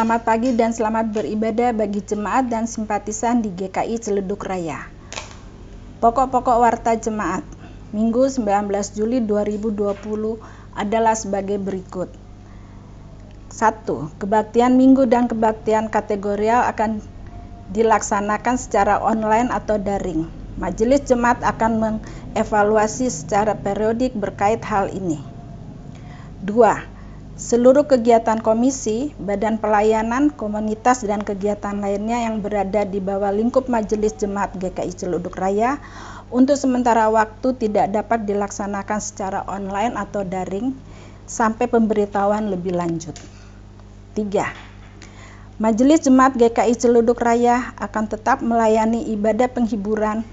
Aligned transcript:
Selamat 0.00 0.24
pagi 0.24 0.56
dan 0.56 0.72
selamat 0.72 1.12
beribadah 1.12 1.76
bagi 1.76 2.00
jemaat 2.00 2.48
dan 2.48 2.64
simpatisan 2.64 3.44
di 3.44 3.52
GKI 3.52 4.00
Celeduk 4.00 4.48
Raya. 4.48 4.88
Pokok-pokok 6.00 6.56
warta 6.56 6.96
jemaat 6.96 7.44
Minggu 7.92 8.24
19 8.32 8.64
Juli 8.96 9.20
2020 9.20 10.40
adalah 10.72 11.12
sebagai 11.12 11.60
berikut. 11.60 12.08
1. 13.52 14.16
Kebaktian 14.16 14.80
minggu 14.80 15.04
dan 15.04 15.28
kebaktian 15.28 15.92
kategorial 15.92 16.64
akan 16.72 17.04
dilaksanakan 17.68 18.56
secara 18.56 19.04
online 19.04 19.52
atau 19.52 19.76
daring. 19.76 20.24
Majelis 20.56 21.04
jemaat 21.04 21.44
akan 21.44 21.76
mengevaluasi 21.76 23.12
secara 23.12 23.52
periodik 23.52 24.16
berkait 24.16 24.64
hal 24.64 24.88
ini. 24.88 25.20
2 26.48 26.99
Seluruh 27.40 27.88
kegiatan 27.88 28.36
komisi, 28.44 29.16
badan 29.16 29.56
pelayanan, 29.56 30.28
komunitas, 30.28 31.08
dan 31.08 31.24
kegiatan 31.24 31.72
lainnya 31.72 32.28
yang 32.28 32.44
berada 32.44 32.84
di 32.84 33.00
bawah 33.00 33.32
lingkup 33.32 33.64
Majelis 33.64 34.12
Jemaat 34.20 34.60
GKI 34.60 34.92
Celuduk 34.92 35.40
Raya 35.40 35.80
untuk 36.28 36.60
sementara 36.60 37.08
waktu 37.08 37.56
tidak 37.56 37.96
dapat 37.96 38.28
dilaksanakan 38.28 39.00
secara 39.00 39.40
online 39.48 39.96
atau 39.96 40.20
daring 40.20 40.76
sampai 41.24 41.64
pemberitahuan 41.64 42.52
lebih 42.52 42.76
lanjut. 42.76 43.16
3. 44.20 45.56
Majelis 45.56 46.04
Jemaat 46.04 46.36
GKI 46.36 46.76
Celuduk 46.76 47.24
Raya 47.24 47.72
akan 47.80 48.04
tetap 48.04 48.44
melayani 48.44 49.16
ibadah 49.16 49.48
penghiburan 49.48 50.28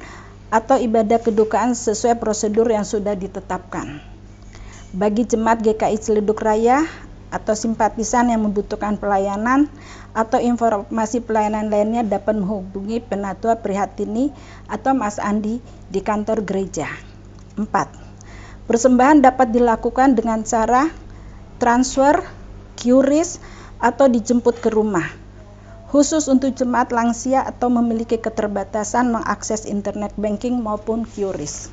atau 0.51 0.75
ibadah 0.75 1.23
kedukaan 1.23 1.71
sesuai 1.71 2.19
prosedur 2.19 2.67
yang 2.67 2.83
sudah 2.83 3.15
ditetapkan. 3.15 4.16
Bagi 4.97 5.29
jemaat 5.29 5.61
GKI 5.61 5.93
Celeduk 6.01 6.41
Raya 6.41 6.81
atau 7.29 7.53
simpatisan 7.53 8.33
yang 8.33 8.49
membutuhkan 8.49 8.97
pelayanan 8.97 9.69
atau 10.09 10.41
informasi 10.41 11.21
pelayanan 11.21 11.69
lainnya 11.69 12.01
dapat 12.01 12.33
menghubungi 12.33 12.97
Penatua 13.05 13.61
Prihatini 13.61 14.33
atau 14.65 14.97
Mas 14.97 15.21
Andi 15.21 15.61
di 15.93 16.01
kantor 16.01 16.41
gereja. 16.41 16.89
4. 17.61 17.69
Persembahan 18.65 19.21
dapat 19.21 19.53
dilakukan 19.53 20.17
dengan 20.17 20.41
cara 20.41 20.89
transfer, 21.61 22.25
QRIS, 22.81 23.37
atau 23.77 24.09
dijemput 24.09 24.65
ke 24.65 24.73
rumah. 24.73 25.05
Khusus 25.93 26.25
untuk 26.25 26.57
jemaat 26.57 26.89
lansia 26.89 27.45
atau 27.45 27.69
memiliki 27.69 28.17
keterbatasan 28.17 29.13
mengakses 29.13 29.69
internet 29.69 30.17
banking 30.17 30.57
maupun 30.57 31.05
QRIS. 31.05 31.69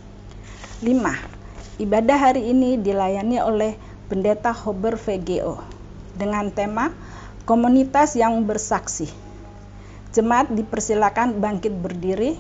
5 0.85 1.44
Ibadah 1.75 2.31
hari 2.31 2.55
ini 2.55 2.79
dilayani 2.79 3.43
oleh 3.43 3.75
Pendeta 4.07 4.55
Hober 4.55 4.95
VGO 4.95 5.59
dengan 6.15 6.47
tema 6.55 6.95
Komunitas 7.51 8.15
yang 8.15 8.47
Bersaksi. 8.47 9.11
Jemaat 10.15 10.55
dipersilakan 10.55 11.43
bangkit 11.43 11.75
berdiri. 11.75 12.39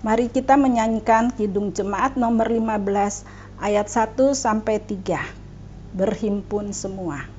Mari 0.00 0.32
kita 0.32 0.56
menyanyikan 0.56 1.36
Kidung 1.36 1.76
Jemaat 1.76 2.16
nomor 2.16 2.48
15 2.48 3.60
ayat 3.60 3.92
1 3.92 4.16
sampai 4.32 4.80
3. 4.80 5.20
Berhimpun 5.92 6.72
semua. 6.72 7.35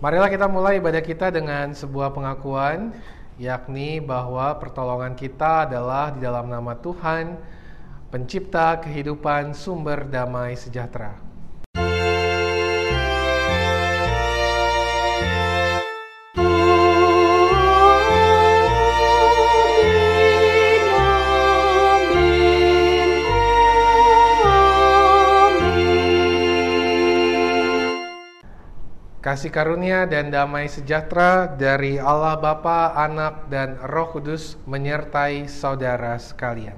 Marilah 0.00 0.32
kita 0.32 0.48
mulai 0.48 0.80
ibadah 0.80 1.04
kita 1.04 1.28
dengan 1.28 1.76
sebuah 1.76 2.16
pengakuan, 2.16 2.96
yakni 3.36 4.00
bahwa 4.00 4.56
pertolongan 4.56 5.12
kita 5.12 5.68
adalah 5.68 6.08
di 6.16 6.24
dalam 6.24 6.48
nama 6.48 6.72
Tuhan, 6.72 7.36
Pencipta 8.08 8.80
kehidupan, 8.80 9.52
sumber 9.52 10.08
damai 10.08 10.56
sejahtera. 10.56 11.29
Kasih 29.30 29.54
karunia 29.54 30.10
dan 30.10 30.26
damai 30.34 30.66
sejahtera 30.66 31.46
dari 31.46 32.02
Allah 32.02 32.34
Bapa, 32.34 32.98
Anak, 32.98 33.46
dan 33.46 33.78
Roh 33.78 34.10
Kudus 34.10 34.58
menyertai 34.66 35.46
saudara 35.46 36.18
sekalian. 36.18 36.74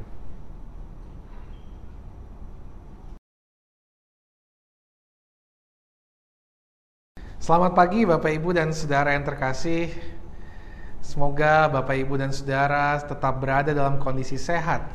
Selamat 7.40 7.72
pagi 7.72 8.04
Bapak 8.04 8.28
Ibu 8.36 8.52
dan 8.52 8.76
Saudara 8.76 9.16
yang 9.16 9.24
terkasih. 9.24 9.88
Semoga 11.00 11.72
Bapak 11.72 12.04
Ibu 12.04 12.20
dan 12.20 12.36
Saudara 12.36 13.00
tetap 13.00 13.40
berada 13.40 13.72
dalam 13.72 13.96
kondisi 13.96 14.36
sehat 14.36 14.92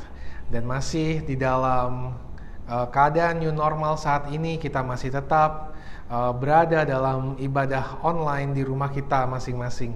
dan 0.54 0.62
masih 0.62 1.26
di 1.26 1.34
dalam 1.34 2.22
uh, 2.70 2.86
keadaan 2.93 3.41
new 3.41 3.50
normal 3.50 3.98
saat 3.98 4.30
ini 4.30 4.62
kita 4.62 4.86
masih 4.86 5.10
tetap 5.10 5.74
uh, 6.12 6.34
berada 6.36 6.84
dalam 6.84 7.36
ibadah 7.39 8.04
online 8.04 8.56
di 8.56 8.63
rumah 8.63 8.91
kita 8.91 9.28
masing-masing. 9.28 9.96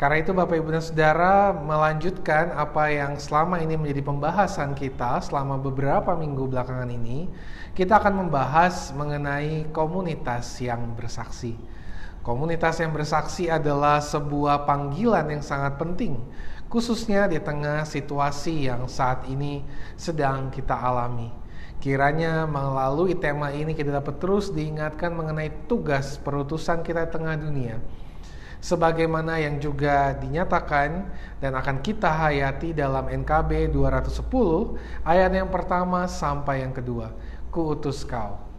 Karena 0.00 0.16
itu 0.16 0.32
Bapak 0.32 0.56
Ibu 0.56 0.72
dan 0.72 0.80
Saudara 0.80 1.52
melanjutkan 1.52 2.56
apa 2.56 2.88
yang 2.88 3.20
selama 3.20 3.60
ini 3.60 3.76
menjadi 3.76 4.00
pembahasan 4.00 4.72
kita 4.72 5.20
selama 5.20 5.60
beberapa 5.60 6.16
minggu 6.16 6.48
belakangan 6.48 6.88
ini, 6.88 7.28
kita 7.76 8.00
akan 8.00 8.24
membahas 8.24 8.96
mengenai 8.96 9.68
komunitas 9.76 10.56
yang 10.64 10.96
bersaksi. 10.96 11.52
Komunitas 12.24 12.80
yang 12.80 12.96
bersaksi 12.96 13.52
adalah 13.52 14.00
sebuah 14.00 14.64
panggilan 14.64 15.24
yang 15.36 15.44
sangat 15.44 15.76
penting, 15.76 16.16
khususnya 16.72 17.28
di 17.28 17.36
tengah 17.36 17.84
situasi 17.84 18.72
yang 18.72 18.88
saat 18.88 19.28
ini 19.28 19.60
sedang 20.00 20.48
kita 20.48 20.80
alami. 20.80 21.39
Kiranya 21.80 22.44
melalui 22.44 23.16
tema 23.16 23.48
ini 23.56 23.72
kita 23.72 23.88
dapat 23.88 24.20
terus 24.20 24.52
diingatkan 24.52 25.16
mengenai 25.16 25.64
tugas 25.64 26.20
perutusan 26.20 26.84
kita 26.84 27.08
tengah 27.08 27.40
dunia. 27.40 27.80
Sebagaimana 28.60 29.40
yang 29.40 29.56
juga 29.56 30.12
dinyatakan 30.20 31.08
dan 31.40 31.56
akan 31.56 31.80
kita 31.80 32.12
hayati 32.12 32.76
dalam 32.76 33.08
NKB 33.08 33.72
210 33.72 34.28
ayat 35.08 35.32
yang 35.32 35.48
pertama 35.48 36.04
sampai 36.04 36.68
yang 36.68 36.76
kedua. 36.76 37.16
Kuutus 37.48 38.04
kau. 38.04 38.49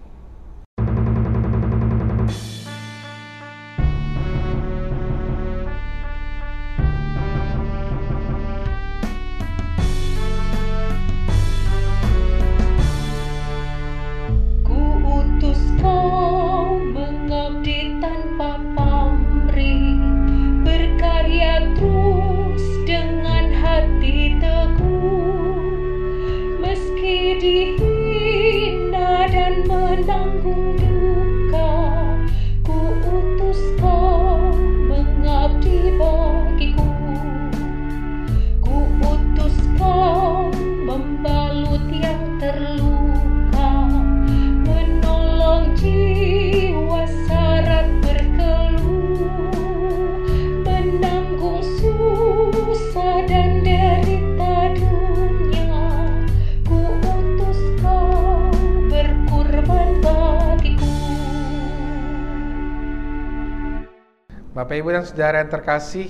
Saudara 65.12 65.43
yang 65.43 65.52
terkasih, 65.52 66.08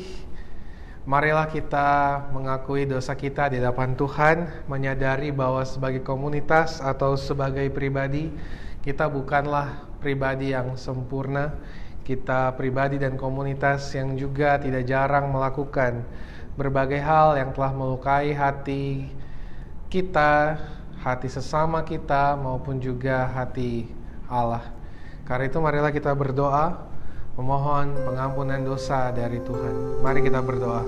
marilah 1.09 1.49
kita 1.49 2.21
mengakui 2.37 2.85
dosa 2.85 3.17
kita 3.17 3.49
di 3.49 3.57
hadapan 3.57 3.97
Tuhan, 3.97 4.45
menyadari 4.69 5.33
bahwa 5.33 5.65
sebagai 5.65 6.05
komunitas 6.05 6.77
atau 6.77 7.17
sebagai 7.17 7.65
pribadi, 7.73 8.29
kita 8.85 9.09
bukanlah 9.09 9.89
pribadi 9.97 10.53
yang 10.53 10.77
sempurna. 10.77 11.49
Kita 12.05 12.53
pribadi 12.53 13.01
dan 13.01 13.17
komunitas 13.17 13.89
yang 13.97 14.13
juga 14.13 14.61
tidak 14.61 14.85
jarang 14.85 15.33
melakukan 15.33 16.05
berbagai 16.53 17.01
hal 17.01 17.41
yang 17.41 17.57
telah 17.57 17.73
melukai 17.73 18.37
hati 18.37 19.09
kita, 19.89 20.61
hati 21.01 21.25
sesama 21.25 21.81
kita 21.81 22.37
maupun 22.37 22.77
juga 22.77 23.25
hati 23.33 23.89
Allah. 24.29 24.61
Karena 25.25 25.49
itu 25.49 25.57
marilah 25.57 25.89
kita 25.89 26.13
berdoa 26.13 26.90
memohon 27.41 27.97
pengampunan 28.05 28.61
dosa 28.61 29.09
dari 29.09 29.41
Tuhan. 29.41 30.05
Mari 30.05 30.21
kita 30.21 30.45
berdoa. 30.45 30.85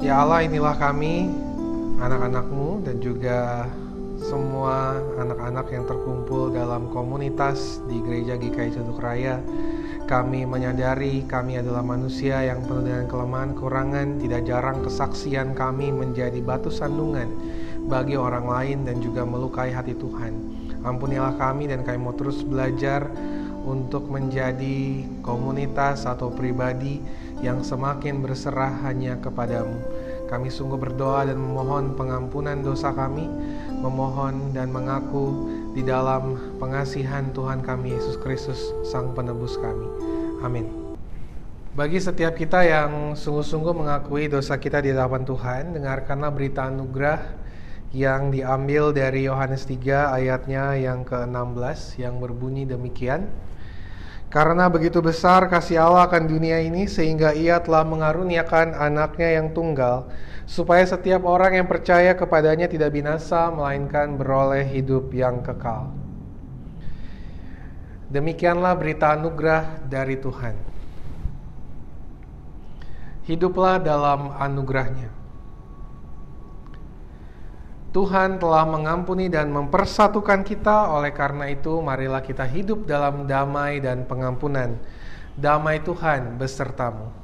Ya 0.00 0.24
Allah 0.24 0.48
inilah 0.48 0.80
kami 0.80 1.28
anak-anakmu 2.00 2.88
dan 2.88 2.96
juga 3.04 3.68
semua 4.30 4.94
anak-anak 5.18 5.74
yang 5.74 5.90
terkumpul 5.90 6.54
dalam 6.54 6.86
komunitas 6.94 7.82
di 7.90 7.98
Gereja 7.98 8.38
GKI 8.38 8.78
Cuduk 8.78 9.02
Raya. 9.02 9.42
Kami 10.06 10.46
menyadari 10.46 11.26
kami 11.26 11.58
adalah 11.58 11.82
manusia 11.82 12.38
yang 12.46 12.62
penuh 12.62 12.86
dengan 12.86 13.10
kelemahan, 13.10 13.58
kurangan, 13.58 14.22
tidak 14.22 14.46
jarang 14.46 14.86
kesaksian 14.86 15.58
kami 15.58 15.90
menjadi 15.90 16.38
batu 16.46 16.70
sandungan 16.70 17.26
bagi 17.90 18.14
orang 18.14 18.46
lain 18.46 18.78
dan 18.86 19.02
juga 19.02 19.26
melukai 19.26 19.74
hati 19.74 19.98
Tuhan. 19.98 20.38
Ampunilah 20.86 21.34
kami 21.34 21.66
dan 21.66 21.82
kami 21.82 21.98
mau 21.98 22.14
terus 22.14 22.46
belajar 22.46 23.10
untuk 23.66 24.06
menjadi 24.06 25.10
komunitas 25.26 26.06
atau 26.06 26.30
pribadi 26.30 27.02
yang 27.42 27.66
semakin 27.66 28.22
berserah 28.22 28.78
hanya 28.86 29.18
kepadamu. 29.18 29.99
Kami 30.30 30.46
sungguh 30.46 30.78
berdoa 30.78 31.26
dan 31.26 31.42
memohon 31.42 31.98
pengampunan 31.98 32.62
dosa 32.62 32.94
kami 32.94 33.26
memohon 33.80 34.54
dan 34.54 34.70
mengaku 34.70 35.50
di 35.74 35.82
dalam 35.82 36.38
pengasihan 36.62 37.32
Tuhan 37.34 37.64
kami 37.64 37.96
Yesus 37.96 38.14
Kristus 38.20 38.70
Sang 38.86 39.10
Penebus 39.16 39.58
kami. 39.58 39.88
Amin. 40.44 40.70
Bagi 41.70 42.02
setiap 42.02 42.34
kita 42.34 42.66
yang 42.66 43.14
sungguh-sungguh 43.14 43.74
mengakui 43.74 44.26
dosa 44.26 44.58
kita 44.58 44.82
di 44.82 44.90
hadapan 44.90 45.22
Tuhan, 45.22 45.62
dengarkanlah 45.74 46.30
berita 46.34 46.66
anugerah 46.66 47.20
yang 47.90 48.30
diambil 48.30 48.90
dari 48.90 49.26
Yohanes 49.26 49.66
3 49.66 50.14
ayatnya 50.14 50.74
yang 50.78 51.06
ke-16 51.06 51.98
yang 51.98 52.18
berbunyi 52.18 52.66
demikian. 52.66 53.26
Karena 54.30 54.70
begitu 54.70 55.02
besar 55.02 55.50
kasih 55.50 55.82
Allah 55.82 56.06
akan 56.06 56.30
dunia 56.30 56.62
ini 56.62 56.86
sehingga 56.86 57.34
ia 57.34 57.58
telah 57.58 57.82
mengaruniakan 57.82 58.78
anaknya 58.78 59.42
yang 59.42 59.50
tunggal 59.50 60.06
supaya 60.46 60.86
setiap 60.86 61.26
orang 61.26 61.58
yang 61.58 61.66
percaya 61.66 62.14
kepadanya 62.14 62.70
tidak 62.70 62.94
binasa 62.94 63.50
melainkan 63.50 64.14
beroleh 64.14 64.62
hidup 64.62 65.10
yang 65.10 65.42
kekal. 65.42 65.90
Demikianlah 68.06 68.78
berita 68.78 69.18
anugerah 69.18 69.86
dari 69.90 70.14
Tuhan. 70.18 70.54
Hiduplah 73.26 73.82
dalam 73.82 74.30
anugerahnya. 74.34 75.19
Tuhan 77.90 78.38
telah 78.38 78.62
mengampuni 78.70 79.26
dan 79.26 79.50
mempersatukan 79.50 80.46
kita, 80.46 80.94
oleh 80.94 81.10
karena 81.10 81.50
itu, 81.50 81.82
marilah 81.82 82.22
kita 82.22 82.46
hidup 82.46 82.86
dalam 82.86 83.26
damai 83.26 83.82
dan 83.82 84.06
pengampunan. 84.06 84.78
Damai 85.34 85.82
Tuhan 85.82 86.38
besertamu. 86.38 87.19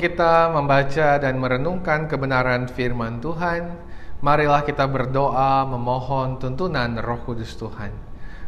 Kita 0.00 0.50
membaca 0.50 1.20
dan 1.20 1.36
merenungkan 1.36 2.08
kebenaran 2.08 2.66
firman 2.66 3.20
Tuhan, 3.20 3.76
marilah 4.24 4.64
kita 4.64 4.88
berdoa 4.88 5.68
memohon 5.68 6.40
tuntunan 6.40 6.96
Roh 6.98 7.20
Kudus 7.22 7.54
Tuhan. 7.60 7.92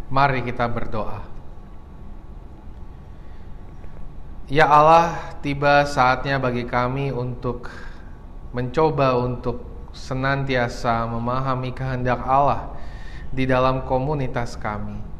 Mari 0.09 0.43
kita 0.43 0.67
berdoa. 0.67 1.25
Ya 4.53 4.69
Allah, 4.69 5.37
tiba 5.41 5.85
saatnya 5.89 6.37
bagi 6.37 6.69
kami 6.69 7.09
untuk 7.13 7.73
mencoba 8.53 9.17
untuk 9.17 9.65
senantiasa 9.93 11.09
memahami 11.09 11.73
kehendak 11.73 12.21
Allah 12.25 12.73
di 13.33 13.49
dalam 13.49 13.89
komunitas 13.89 14.57
kami. 14.61 15.12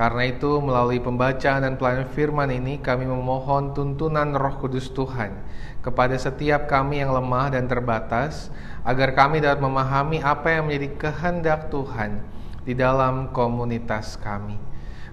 Karena 0.00 0.32
itu 0.32 0.64
melalui 0.64 0.96
pembacaan 0.96 1.60
dan 1.60 1.76
pelayanan 1.76 2.08
firman 2.08 2.48
ini 2.48 2.80
kami 2.80 3.04
memohon 3.04 3.76
tuntunan 3.76 4.32
roh 4.32 4.56
kudus 4.56 4.88
Tuhan 4.96 5.36
kepada 5.84 6.16
setiap 6.16 6.72
kami 6.72 7.04
yang 7.04 7.12
lemah 7.12 7.52
dan 7.52 7.68
terbatas 7.68 8.48
agar 8.80 9.12
kami 9.12 9.44
dapat 9.44 9.60
memahami 9.60 10.24
apa 10.24 10.56
yang 10.56 10.72
menjadi 10.72 10.88
kehendak 10.96 11.68
Tuhan 11.68 12.16
di 12.64 12.72
dalam 12.72 13.28
komunitas 13.36 14.16
kami. 14.16 14.56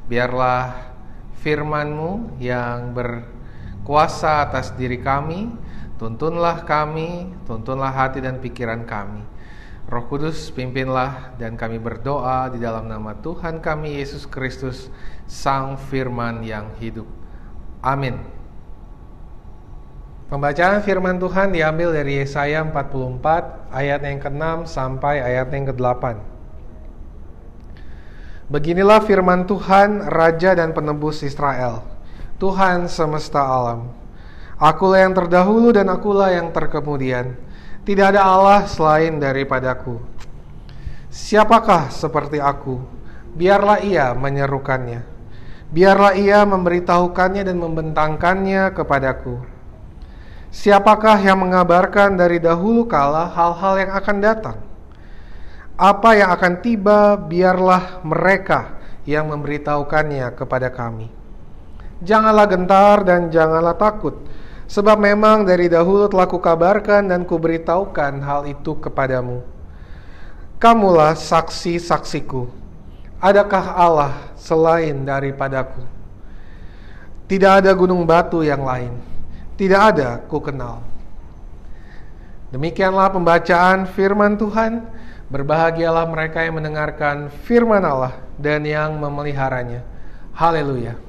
Biarlah 0.07 0.95
firman-Mu 1.43 2.39
yang 2.39 2.95
berkuasa 2.95 4.47
atas 4.47 4.71
diri 4.71 5.03
kami, 5.03 5.51
tuntunlah 5.99 6.63
kami, 6.63 7.27
tuntunlah 7.43 7.91
hati 7.91 8.23
dan 8.23 8.39
pikiran 8.39 8.87
kami 8.87 9.35
Roh 9.87 10.03
Kudus 10.11 10.51
pimpinlah 10.51 11.31
dan 11.39 11.55
kami 11.55 11.79
berdoa 11.79 12.51
di 12.51 12.59
dalam 12.59 12.91
nama 12.91 13.15
Tuhan 13.23 13.63
kami 13.63 14.03
Yesus 14.03 14.27
Kristus 14.27 14.91
Sang 15.31 15.79
Firman 15.79 16.43
yang 16.43 16.75
hidup. 16.75 17.07
Amin. 17.79 18.19
Pembacaan 20.27 20.83
firman 20.83 21.23
Tuhan 21.23 21.55
diambil 21.55 21.95
dari 21.95 22.19
Yesaya 22.19 22.67
44 22.67 23.71
ayat 23.71 24.03
yang 24.03 24.19
ke-6 24.19 24.67
sampai 24.67 25.23
ayat 25.23 25.47
yang 25.55 25.71
ke-8. 25.71 26.03
Beginilah 28.51 28.99
firman 29.07 29.47
Tuhan, 29.47 30.03
Raja 30.03 30.51
dan 30.51 30.75
Penebus 30.75 31.23
Israel, 31.23 31.87
Tuhan 32.43 32.91
semesta 32.91 33.39
alam. 33.39 33.95
Akulah 34.59 35.07
yang 35.07 35.15
terdahulu 35.15 35.71
dan 35.71 35.87
akulah 35.87 36.27
yang 36.35 36.51
terkemudian 36.51 37.46
tidak 37.87 38.11
ada 38.11 38.27
Allah 38.27 38.67
selain 38.67 39.15
daripadaku. 39.15 39.95
Siapakah 41.07 41.87
seperti 41.87 42.35
aku? 42.35 42.83
Biarlah 43.31 43.79
ia 43.79 44.11
menyerukannya. 44.11 45.07
Biarlah 45.71 46.19
ia 46.19 46.43
memberitahukannya 46.43 47.47
dan 47.47 47.55
membentangkannya 47.55 48.75
kepadaku. 48.75 49.39
Siapakah 50.51 51.15
yang 51.23 51.39
mengabarkan 51.47 52.19
dari 52.19 52.43
dahulu 52.43 52.91
kala 52.91 53.31
hal-hal 53.31 53.79
yang 53.79 53.91
akan 53.95 54.17
datang? 54.19 54.57
Apa 55.79 56.11
yang 56.19 56.35
akan 56.35 56.53
tiba, 56.59 57.15
biarlah 57.15 58.03
mereka 58.03 58.75
yang 59.07 59.31
memberitahukannya 59.31 60.27
kepada 60.35 60.75
kami. 60.75 61.07
Janganlah 62.03 62.51
gentar 62.51 63.07
dan 63.07 63.31
janganlah 63.31 63.79
takut, 63.79 64.27
Sebab 64.67 64.99
memang 64.99 65.47
dari 65.47 65.71
dahulu 65.71 66.11
telah 66.11 66.27
kukabarkan 66.27 67.07
dan 67.07 67.23
kuberitahukan 67.23 68.19
hal 68.19 68.43
itu 68.51 68.75
kepadamu. 68.75 69.39
Kamulah 70.59 71.15
saksi-saksiku. 71.15 72.51
Adakah 73.23 73.65
Allah 73.73 74.13
selain 74.35 75.07
daripadaku? 75.07 75.81
Tidak 77.31 77.63
ada 77.63 77.71
gunung 77.71 78.03
batu 78.03 78.43
yang 78.43 78.67
lain. 78.67 78.91
Tidak 79.55 79.81
ada 79.95 80.19
ku 80.27 80.43
kenal. 80.43 80.83
Demikianlah 82.51 83.11
pembacaan 83.11 83.87
firman 83.87 84.35
Tuhan. 84.35 84.83
Berbahagialah 85.27 86.07
mereka 86.07 86.43
yang 86.43 86.55
mendengarkan 86.55 87.27
firman 87.43 87.83
Allah 87.83 88.15
dan 88.39 88.63
yang 88.63 88.95
memeliharanya. 88.95 89.83
Haleluya. 90.31 91.06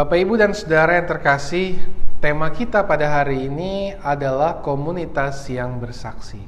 Bapak, 0.00 0.16
Ibu, 0.16 0.40
dan 0.40 0.56
saudara 0.56 0.96
yang 0.96 1.12
terkasih, 1.12 1.76
tema 2.24 2.48
kita 2.48 2.80
pada 2.88 3.04
hari 3.20 3.52
ini 3.52 3.92
adalah 4.00 4.64
komunitas 4.64 5.44
yang 5.52 5.76
bersaksi. 5.76 6.40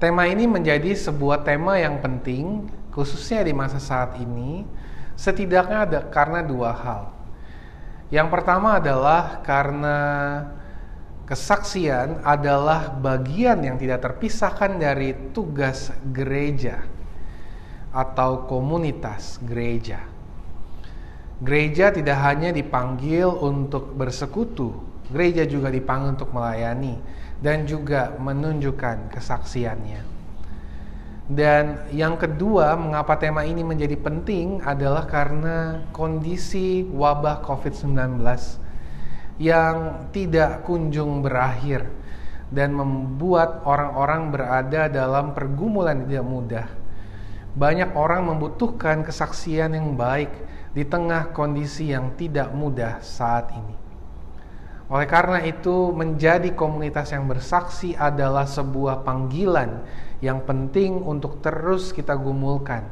Tema 0.00 0.24
ini 0.24 0.48
menjadi 0.48 0.96
sebuah 0.96 1.44
tema 1.44 1.76
yang 1.76 2.00
penting, 2.00 2.72
khususnya 2.88 3.44
di 3.44 3.52
masa 3.52 3.76
saat 3.76 4.16
ini, 4.16 4.64
setidaknya 5.12 5.84
ada 5.84 6.00
karena 6.08 6.40
dua 6.40 6.72
hal. 6.72 7.12
Yang 8.08 8.28
pertama 8.32 8.80
adalah 8.80 9.44
karena 9.44 9.98
kesaksian 11.28 12.24
adalah 12.24 12.96
bagian 12.96 13.60
yang 13.60 13.76
tidak 13.76 14.08
terpisahkan 14.08 14.80
dari 14.80 15.36
tugas 15.36 15.92
gereja 16.16 16.80
atau 17.92 18.48
komunitas 18.48 19.36
gereja. 19.44 20.11
Gereja 21.42 21.90
tidak 21.90 22.22
hanya 22.22 22.54
dipanggil 22.54 23.26
untuk 23.26 23.98
bersekutu, 23.98 24.78
gereja 25.10 25.42
juga 25.42 25.74
dipanggil 25.74 26.14
untuk 26.14 26.30
melayani 26.30 27.02
dan 27.42 27.66
juga 27.66 28.14
menunjukkan 28.14 29.10
kesaksiannya. 29.10 30.06
Dan 31.26 31.90
yang 31.90 32.14
kedua, 32.14 32.78
mengapa 32.78 33.18
tema 33.18 33.42
ini 33.42 33.66
menjadi 33.66 33.98
penting 33.98 34.62
adalah 34.62 35.02
karena 35.10 35.82
kondisi 35.90 36.86
wabah 36.86 37.42
COVID-19 37.42 38.22
yang 39.42 40.06
tidak 40.14 40.62
kunjung 40.62 41.26
berakhir 41.26 41.90
dan 42.54 42.70
membuat 42.70 43.66
orang-orang 43.66 44.30
berada 44.30 44.86
dalam 44.86 45.34
pergumulan 45.34 46.06
tidak 46.06 46.22
mudah. 46.22 46.68
Banyak 47.58 47.98
orang 47.98 48.30
membutuhkan 48.30 49.02
kesaksian 49.02 49.74
yang 49.74 49.98
baik 49.98 50.30
di 50.72 50.84
tengah 50.88 51.32
kondisi 51.36 51.92
yang 51.92 52.16
tidak 52.16 52.52
mudah 52.52 53.00
saat 53.04 53.52
ini. 53.52 53.76
Oleh 54.92 55.08
karena 55.08 55.40
itu, 55.40 55.88
menjadi 55.92 56.52
komunitas 56.52 57.16
yang 57.16 57.24
bersaksi 57.24 57.96
adalah 57.96 58.44
sebuah 58.44 59.04
panggilan 59.04 59.80
yang 60.20 60.44
penting 60.44 61.00
untuk 61.00 61.40
terus 61.40 61.96
kita 61.96 62.12
gumulkan 62.12 62.84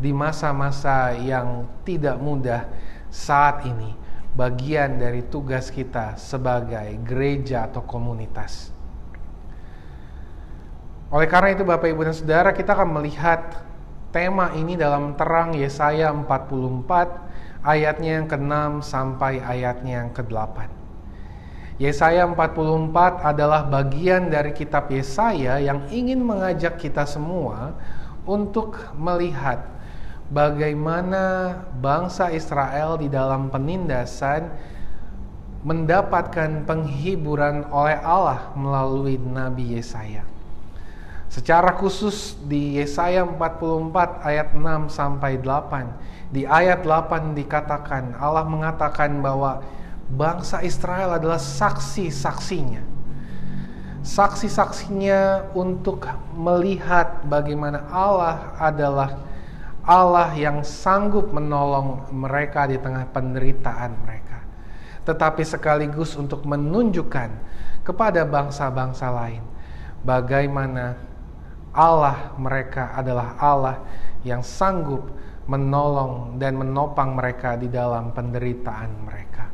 di 0.00 0.16
masa-masa 0.16 1.12
yang 1.12 1.68
tidak 1.84 2.16
mudah 2.16 2.64
saat 3.12 3.68
ini, 3.68 3.92
bagian 4.32 4.96
dari 4.96 5.28
tugas 5.28 5.68
kita 5.68 6.16
sebagai 6.16 6.88
gereja 7.04 7.68
atau 7.68 7.84
komunitas. 7.84 8.72
Oleh 11.12 11.28
karena 11.28 11.52
itu, 11.52 11.68
Bapak, 11.68 11.92
Ibu, 11.92 12.08
dan 12.08 12.16
Saudara, 12.16 12.56
kita 12.56 12.72
akan 12.72 12.96
melihat 12.96 13.60
tema 14.12 14.52
ini 14.52 14.76
dalam 14.76 15.16
terang 15.16 15.56
Yesaya 15.56 16.12
44 16.12 17.64
ayatnya 17.64 18.20
yang 18.20 18.28
ke-6 18.28 18.84
sampai 18.84 19.40
ayatnya 19.40 20.04
yang 20.04 20.10
ke-8. 20.12 20.68
Yesaya 21.80 22.28
44 22.28 23.24
adalah 23.24 23.66
bagian 23.66 24.28
dari 24.28 24.52
kitab 24.52 24.92
Yesaya 24.92 25.58
yang 25.58 25.88
ingin 25.88 26.20
mengajak 26.22 26.78
kita 26.78 27.08
semua 27.08 27.74
untuk 28.28 28.78
melihat 28.94 29.66
bagaimana 30.30 31.56
bangsa 31.80 32.30
Israel 32.30 33.00
di 33.00 33.10
dalam 33.10 33.50
penindasan 33.50 34.52
mendapatkan 35.62 36.66
penghiburan 36.66 37.66
oleh 37.70 37.98
Allah 37.98 38.50
melalui 38.58 39.16
Nabi 39.18 39.78
Yesaya. 39.78 40.31
Secara 41.32 41.72
khusus 41.80 42.36
di 42.44 42.76
Yesaya 42.76 43.24
44 43.24 44.20
ayat 44.20 44.52
6 44.52 44.92
sampai 44.92 45.40
8. 45.40 46.28
Di 46.28 46.44
ayat 46.44 46.84
8 46.84 47.32
dikatakan 47.32 48.20
Allah 48.20 48.44
mengatakan 48.44 49.16
bahwa 49.24 49.64
bangsa 50.12 50.60
Israel 50.60 51.16
adalah 51.16 51.40
saksi-saksinya. 51.40 52.84
Saksi-saksinya 54.04 55.56
untuk 55.56 56.04
melihat 56.36 57.24
bagaimana 57.24 57.80
Allah 57.88 58.52
adalah 58.60 59.16
Allah 59.88 60.36
yang 60.36 60.60
sanggup 60.60 61.32
menolong 61.32 62.12
mereka 62.12 62.68
di 62.68 62.76
tengah 62.76 63.08
penderitaan 63.08 64.04
mereka. 64.04 64.44
Tetapi 65.08 65.48
sekaligus 65.48 66.12
untuk 66.12 66.44
menunjukkan 66.44 67.30
kepada 67.88 68.20
bangsa-bangsa 68.28 69.08
lain 69.08 69.40
bagaimana 70.04 71.11
Allah 71.72 72.36
mereka 72.36 72.92
adalah 72.92 73.36
Allah 73.40 73.76
yang 74.22 74.44
sanggup 74.44 75.08
menolong 75.48 76.38
dan 76.38 76.54
menopang 76.54 77.18
mereka 77.18 77.58
di 77.58 77.66
dalam 77.66 78.14
penderitaan 78.14 78.90
mereka. 79.02 79.50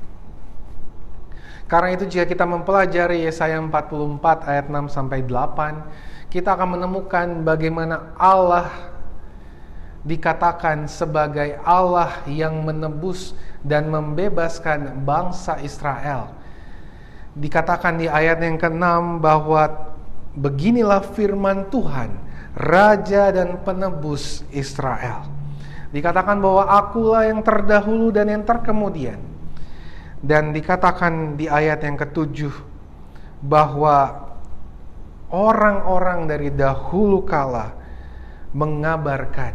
Karena 1.69 1.93
itu 1.93 2.09
jika 2.09 2.25
kita 2.25 2.45
mempelajari 2.49 3.29
Yesaya 3.29 3.61
44 3.61 4.49
ayat 4.49 4.67
6 4.73 4.89
sampai 4.89 5.21
8, 5.25 6.33
kita 6.33 6.57
akan 6.57 6.77
menemukan 6.77 7.45
bagaimana 7.45 8.17
Allah 8.17 8.69
dikatakan 10.05 10.89
sebagai 10.89 11.61
Allah 11.65 12.25
yang 12.25 12.65
menebus 12.65 13.37
dan 13.61 13.93
membebaskan 13.93 15.05
bangsa 15.05 15.61
Israel. 15.61 16.33
Dikatakan 17.37 18.01
di 18.01 18.09
ayat 18.09 18.41
yang 18.41 18.57
ke-6 18.57 19.21
bahwa 19.21 19.88
Beginilah 20.39 21.03
firman 21.03 21.67
Tuhan, 21.67 22.15
Raja 22.55 23.35
dan 23.35 23.59
Penebus 23.67 24.47
Israel. 24.55 25.27
Dikatakan 25.91 26.39
bahwa 26.39 26.71
akulah 26.71 27.27
yang 27.27 27.43
terdahulu 27.43 28.15
dan 28.15 28.31
yang 28.31 28.47
terkemudian. 28.47 29.19
Dan 30.19 30.55
dikatakan 30.55 31.35
di 31.39 31.51
ayat 31.51 31.83
yang 31.83 31.99
ketujuh 31.99 32.55
bahwa 33.43 34.31
orang-orang 35.31 36.27
dari 36.27 36.51
dahulu 36.51 37.23
kala 37.23 37.75
mengabarkan 38.51 39.55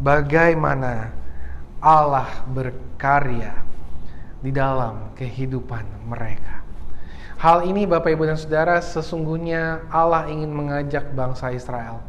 bagaimana 0.00 1.12
Allah 1.80 2.44
berkarya 2.50 3.56
di 4.42 4.50
dalam 4.52 5.16
kehidupan 5.16 6.08
mereka. 6.08 6.65
Hal 7.36 7.68
ini 7.68 7.84
Bapak 7.84 8.16
Ibu 8.16 8.24
dan 8.24 8.40
Saudara 8.40 8.80
sesungguhnya 8.80 9.84
Allah 9.92 10.24
ingin 10.32 10.48
mengajak 10.48 11.12
bangsa 11.12 11.52
Israel 11.52 12.00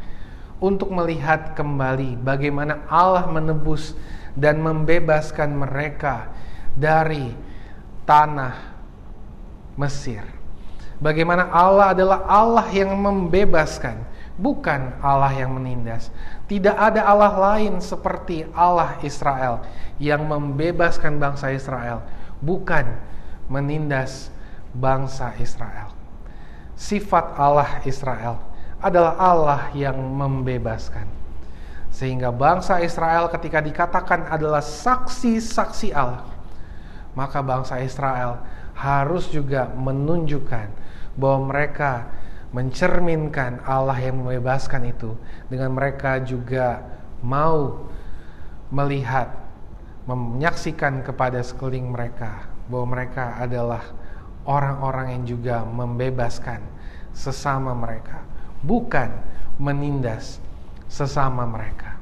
untuk 0.63 0.87
melihat 0.87 1.51
kembali 1.51 2.15
bagaimana 2.23 2.87
Allah 2.87 3.27
menebus 3.27 3.91
dan 4.39 4.63
membebaskan 4.63 5.51
mereka 5.51 6.31
dari 6.79 7.35
tanah 8.07 8.55
Mesir. 9.75 10.23
Bagaimana 10.97 11.51
Allah 11.51 11.91
adalah 11.91 12.23
Allah 12.25 12.65
yang 12.71 12.95
membebaskan, 12.95 14.01
bukan 14.39 14.95
Allah 15.03 15.29
yang 15.35 15.53
menindas. 15.53 16.07
Tidak 16.47 16.73
ada 16.73 17.03
Allah 17.03 17.35
lain 17.35 17.83
seperti 17.83 18.47
Allah 18.55 18.95
Israel 19.03 19.61
yang 19.99 20.23
membebaskan 20.23 21.19
bangsa 21.19 21.51
Israel, 21.51 22.01
bukan 22.39 22.95
menindas 23.51 24.33
bangsa 24.77 25.33
Israel. 25.41 25.89
Sifat 26.77 27.33
Allah 27.35 27.81
Israel 27.89 28.37
adalah 28.77 29.17
Allah 29.17 29.61
yang 29.73 29.97
membebaskan. 29.97 31.09
Sehingga 31.89 32.29
bangsa 32.29 32.77
Israel 32.85 33.25
ketika 33.33 33.57
dikatakan 33.57 34.29
adalah 34.29 34.61
saksi-saksi 34.61 35.97
Allah, 35.97 36.29
maka 37.17 37.41
bangsa 37.41 37.81
Israel 37.81 38.45
harus 38.77 39.25
juga 39.33 39.65
menunjukkan 39.73 40.69
bahwa 41.17 41.49
mereka 41.49 42.05
mencerminkan 42.53 43.65
Allah 43.65 43.97
yang 43.97 44.21
membebaskan 44.21 44.93
itu 44.93 45.17
dengan 45.49 45.73
mereka 45.73 46.21
juga 46.21 46.85
mau 47.25 47.89
melihat 48.69 49.33
menyaksikan 50.07 51.03
kepada 51.03 51.41
sekeliling 51.43 51.91
mereka 51.91 52.47
bahwa 52.69 52.95
mereka 52.95 53.41
adalah 53.41 53.83
orang-orang 54.47 55.19
yang 55.19 55.23
juga 55.27 55.61
membebaskan 55.67 56.63
sesama 57.11 57.75
mereka, 57.75 58.23
bukan 58.63 59.11
menindas 59.59 60.39
sesama 60.87 61.43
mereka. 61.43 61.99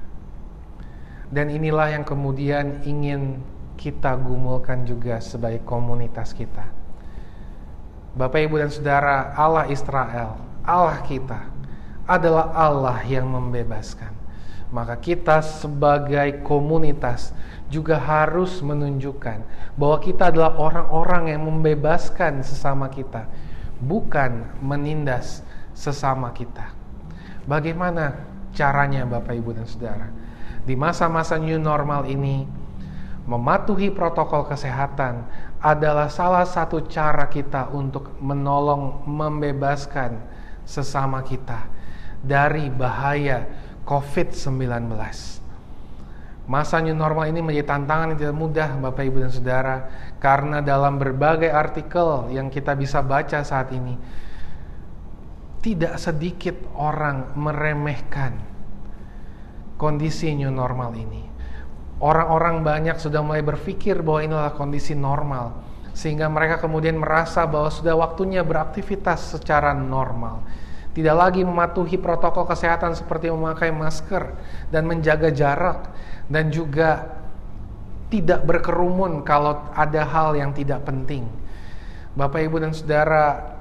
Dan 1.34 1.50
inilah 1.50 1.89
yang 1.98 2.06
kemudian 2.06 2.86
ingin 2.86 3.41
kita 3.76 4.14
gumulkan 4.16 4.86
juga 4.86 5.18
sebagai 5.20 5.66
komunitas 5.66 6.32
kita. 6.32 6.64
Bapak, 8.16 8.48
Ibu, 8.48 8.64
dan 8.64 8.72
Saudara, 8.72 9.36
Allah 9.36 9.68
Israel, 9.68 10.39
Allah 10.64 11.04
kita 11.04 11.52
adalah 12.08 12.54
Allah 12.56 13.04
yang 13.04 13.28
membebaskan. 13.28 14.16
maka 14.76 15.00
kita 15.00 15.39
sebagai 15.39 16.43
komunitas 16.43 17.32
juga 17.70 17.97
harus 17.97 18.61
menunjukkan 18.61 19.41
bahwa 19.76 19.97
kita 19.97 20.30
adalah 20.30 20.53
orang-orang 20.57 21.34
yang 21.34 21.41
membebaskan 21.49 22.45
sesama 22.45 22.88
kita, 22.93 23.26
bukan 23.82 24.45
menindas 24.61 25.41
sesama 25.74 26.30
kita. 26.32 26.72
Bagaimana 27.45 28.16
caranya, 28.53 29.05
Bapak, 29.05 29.34
Ibu, 29.34 29.57
dan 29.57 29.66
saudara? 29.70 30.07
Di 30.66 30.74
masa-masa 30.74 31.38
new 31.38 31.61
normal 31.61 32.09
ini, 32.09 32.45
mematuhi 33.26 33.89
protokol 33.93 34.45
kesehatan 34.49 35.26
adalah 35.61 36.09
salah 36.09 36.45
satu 36.45 36.86
cara 36.86 37.26
kita 37.30 37.74
untuk 37.74 38.18
menolong 38.22 39.05
membebaskan 39.05 40.22
sesama 40.66 41.22
kita 41.22 41.66
dari 42.22 42.70
bahaya 42.74 43.45
COVID-19. 43.86 45.45
Masa 46.46 46.78
new 46.78 46.93
normal 46.93 47.26
ini 47.26 47.41
menjadi 47.41 47.74
tantangan 47.74 48.14
yang 48.14 48.20
tidak 48.22 48.38
mudah 48.38 48.70
Bapak 48.78 49.02
Ibu 49.02 49.18
dan 49.26 49.32
Saudara 49.34 49.76
karena 50.22 50.62
dalam 50.62 51.02
berbagai 51.02 51.50
artikel 51.50 52.30
yang 52.30 52.54
kita 52.54 52.78
bisa 52.78 53.02
baca 53.02 53.41
saat 53.41 53.74
ini 53.74 53.98
tidak 55.66 55.98
sedikit 55.98 56.54
orang 56.78 57.34
meremehkan 57.34 58.38
kondisi 59.82 60.38
new 60.38 60.54
normal 60.54 60.93
ini. 60.93 61.26
Orang-orang 61.98 62.62
banyak 62.62 63.02
sudah 63.02 63.26
mulai 63.26 63.41
berpikir 63.41 64.06
bahwa 64.06 64.22
inilah 64.22 64.54
kondisi 64.54 64.93
normal 64.93 65.66
sehingga 65.98 66.30
mereka 66.30 66.62
kemudian 66.62 67.00
merasa 67.00 67.48
bahwa 67.50 67.72
sudah 67.74 67.98
waktunya 67.98 68.46
beraktivitas 68.46 69.34
secara 69.39 69.74
normal 69.74 70.43
tidak 70.96 71.16
lagi 71.16 71.43
mematuhi 71.43 72.00
protokol 72.00 72.48
kesehatan 72.48 72.96
seperti 72.96 73.28
memakai 73.28 73.68
masker 73.72 74.32
dan 74.72 74.88
menjaga 74.88 75.28
jarak 75.28 75.91
dan 76.32 76.49
juga 76.49 77.05
tidak 78.09 78.45
berkerumun 78.45 79.26
kalau 79.26 79.65
ada 79.73 80.05
hal 80.05 80.38
yang 80.38 80.53
tidak 80.53 80.86
penting. 80.86 81.26
Bapak, 82.15 82.47
Ibu, 82.47 82.63
dan 82.63 82.71
Saudara, 82.71 83.57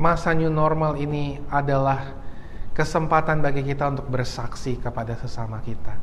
masa 0.00 0.34
new 0.34 0.50
normal 0.50 0.98
ini 0.98 1.38
adalah 1.46 2.10
kesempatan 2.74 3.38
bagi 3.38 3.62
kita 3.62 3.86
untuk 3.86 4.10
bersaksi 4.10 4.74
kepada 4.80 5.14
sesama 5.14 5.62
kita. 5.62 5.94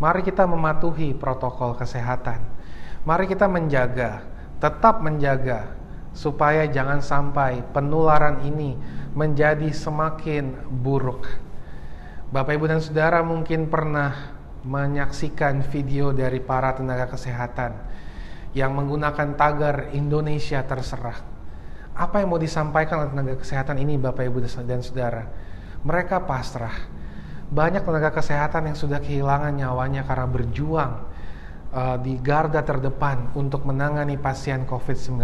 Mari 0.00 0.26
kita 0.26 0.48
mematuhi 0.48 1.14
protokol 1.14 1.76
kesehatan. 1.78 2.40
Mari 3.06 3.30
kita 3.30 3.46
menjaga, 3.46 4.24
tetap 4.58 5.04
menjaga 5.04 5.76
supaya 6.10 6.66
jangan 6.66 6.98
sampai 6.98 7.62
penularan 7.70 8.42
ini 8.42 8.74
menjadi 9.14 9.70
semakin 9.70 10.72
buruk. 10.82 11.49
Bapak, 12.30 12.54
Ibu, 12.54 12.70
dan 12.70 12.78
Saudara 12.78 13.26
mungkin 13.26 13.66
pernah 13.66 14.38
menyaksikan 14.62 15.66
video 15.66 16.14
dari 16.14 16.38
para 16.38 16.70
tenaga 16.78 17.10
kesehatan 17.10 17.74
yang 18.54 18.70
menggunakan 18.70 19.34
tagar 19.34 19.90
Indonesia 19.90 20.62
terserah. 20.62 21.26
Apa 21.90 22.22
yang 22.22 22.30
mau 22.30 22.38
disampaikan 22.38 23.02
oleh 23.02 23.10
tenaga 23.10 23.34
kesehatan 23.34 23.82
ini 23.82 23.98
Bapak, 23.98 24.22
Ibu, 24.30 24.46
dan 24.62 24.78
Saudara? 24.78 25.26
Mereka 25.82 26.22
pasrah. 26.22 26.86
Banyak 27.50 27.82
tenaga 27.82 28.14
kesehatan 28.14 28.70
yang 28.70 28.78
sudah 28.78 29.02
kehilangan 29.02 29.50
nyawanya 29.50 30.06
karena 30.06 30.30
berjuang 30.30 30.92
uh, 31.74 31.98
di 31.98 32.14
garda 32.22 32.62
terdepan 32.62 33.34
untuk 33.34 33.66
menangani 33.66 34.14
pasien 34.14 34.70
COVID-19 34.70 35.18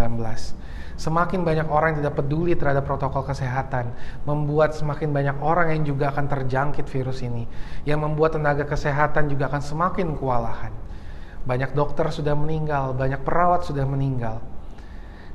Semakin 0.97 1.45
banyak 1.45 1.69
orang 1.69 1.93
yang 1.93 2.09
tidak 2.09 2.25
peduli 2.25 2.57
terhadap 2.57 2.89
protokol 2.89 3.21
kesehatan, 3.21 3.93
membuat 4.25 4.73
semakin 4.73 5.13
banyak 5.13 5.37
orang 5.45 5.77
yang 5.77 5.85
juga 5.85 6.09
akan 6.09 6.25
terjangkit 6.25 6.89
virus 6.89 7.21
ini, 7.21 7.45
yang 7.85 8.01
membuat 8.01 8.41
tenaga 8.41 8.65
kesehatan 8.65 9.29
juga 9.29 9.53
akan 9.53 9.61
semakin 9.61 10.17
kewalahan. 10.17 10.73
Banyak 11.45 11.77
dokter 11.77 12.09
sudah 12.09 12.33
meninggal, 12.33 12.97
banyak 12.97 13.21
perawat 13.21 13.69
sudah 13.69 13.85
meninggal. 13.85 14.41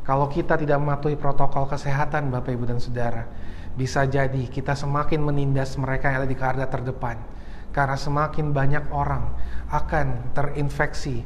Kalau 0.02 0.26
kita 0.34 0.58
tidak 0.58 0.82
mematuhi 0.82 1.14
protokol 1.14 1.70
kesehatan, 1.70 2.34
Bapak, 2.34 2.58
Ibu, 2.58 2.66
dan 2.66 2.82
Saudara, 2.82 3.30
bisa 3.78 4.02
jadi 4.10 4.50
kita 4.50 4.74
semakin 4.74 5.22
menindas 5.22 5.78
mereka 5.78 6.10
yang 6.10 6.26
ada 6.26 6.30
di 6.30 6.34
garda 6.34 6.66
terdepan. 6.66 7.22
Karena 7.70 7.96
semakin 7.96 8.50
banyak 8.50 8.90
orang 8.92 9.30
akan 9.70 10.34
terinfeksi 10.34 11.22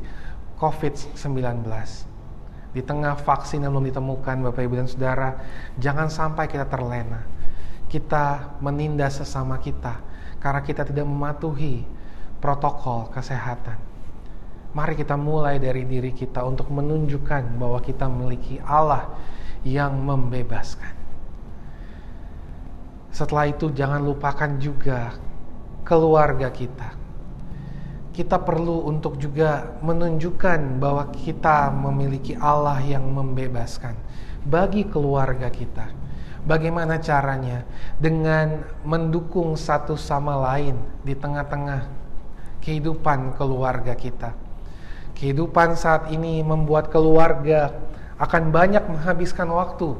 COVID-19 0.59 2.13
di 2.75 2.83
tengah 2.83 3.15
vaksin 3.15 3.63
yang 3.63 3.71
belum 3.71 3.87
ditemukan 3.87 4.51
Bapak 4.51 4.67
Ibu 4.67 4.75
dan 4.75 4.87
Saudara, 4.91 5.39
jangan 5.79 6.11
sampai 6.11 6.51
kita 6.51 6.67
terlena. 6.67 7.23
Kita 7.87 8.59
menindas 8.59 9.23
sesama 9.23 9.55
kita 9.63 10.03
karena 10.43 10.59
kita 10.59 10.83
tidak 10.83 11.07
mematuhi 11.07 11.87
protokol 12.43 13.07
kesehatan. 13.15 13.79
Mari 14.75 14.99
kita 14.99 15.15
mulai 15.15 15.55
dari 15.55 15.87
diri 15.87 16.11
kita 16.11 16.43
untuk 16.43 16.67
menunjukkan 16.67 17.55
bahwa 17.55 17.79
kita 17.79 18.11
memiliki 18.11 18.59
Allah 18.59 19.07
yang 19.63 19.95
membebaskan. 19.95 20.91
Setelah 23.15 23.47
itu 23.47 23.71
jangan 23.71 24.03
lupakan 24.03 24.59
juga 24.59 25.15
keluarga 25.87 26.51
kita 26.51 27.04
kita 28.15 28.39
perlu 28.39 28.87
untuk 28.87 29.19
juga 29.19 29.75
menunjukkan 29.83 30.79
bahwa 30.79 31.11
kita 31.11 31.67
memiliki 31.67 32.31
Allah 32.39 32.79
yang 32.79 33.03
membebaskan 33.11 33.91
bagi 34.47 34.87
keluarga 34.87 35.51
kita. 35.51 35.91
Bagaimana 36.47 36.95
caranya? 37.03 37.67
Dengan 37.99 38.63
mendukung 38.87 39.59
satu 39.59 39.99
sama 39.99 40.39
lain 40.47 40.79
di 41.03 41.11
tengah-tengah 41.11 41.91
kehidupan 42.63 43.35
keluarga 43.35 43.91
kita. 43.99 44.31
Kehidupan 45.11 45.75
saat 45.75 46.07
ini 46.07 46.39
membuat 46.39 46.87
keluarga 46.87 47.75
akan 48.15 48.47
banyak 48.47 48.85
menghabiskan 48.87 49.51
waktu 49.51 49.91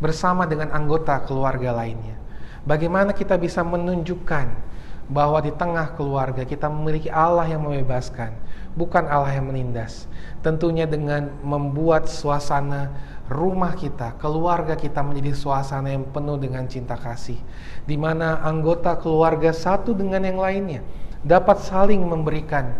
bersama 0.00 0.48
dengan 0.48 0.72
anggota 0.72 1.20
keluarga 1.20 1.76
lainnya. 1.76 2.16
Bagaimana 2.64 3.12
kita 3.12 3.36
bisa 3.36 3.60
menunjukkan 3.60 4.67
bahwa 5.08 5.40
di 5.40 5.48
tengah 5.56 5.96
keluarga 5.96 6.44
kita 6.44 6.68
memiliki 6.68 7.08
Allah 7.08 7.48
yang 7.48 7.64
membebaskan, 7.64 8.36
bukan 8.76 9.08
Allah 9.08 9.32
yang 9.32 9.48
menindas. 9.48 10.04
Tentunya 10.44 10.84
dengan 10.84 11.32
membuat 11.40 12.06
suasana 12.12 12.92
rumah 13.32 13.72
kita, 13.72 14.16
keluarga 14.20 14.76
kita 14.76 15.00
menjadi 15.00 15.32
suasana 15.32 15.92
yang 15.92 16.04
penuh 16.12 16.36
dengan 16.36 16.68
cinta 16.68 16.94
kasih, 16.94 17.40
di 17.88 17.96
mana 17.96 18.44
anggota 18.44 19.00
keluarga 19.00 19.50
satu 19.50 19.96
dengan 19.96 20.24
yang 20.24 20.38
lainnya 20.38 20.84
dapat 21.24 21.58
saling 21.64 22.04
memberikan 22.04 22.76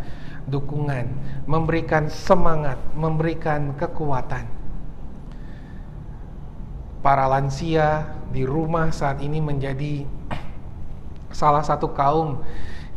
dukungan, 0.48 1.08
memberikan 1.44 2.08
semangat, 2.08 2.80
memberikan 2.96 3.76
kekuatan. 3.76 4.48
Para 6.98 7.24
lansia 7.30 8.10
di 8.32 8.42
rumah 8.42 8.90
saat 8.90 9.22
ini 9.22 9.38
menjadi 9.38 10.02
salah 11.32 11.64
satu 11.64 11.92
kaum 11.92 12.42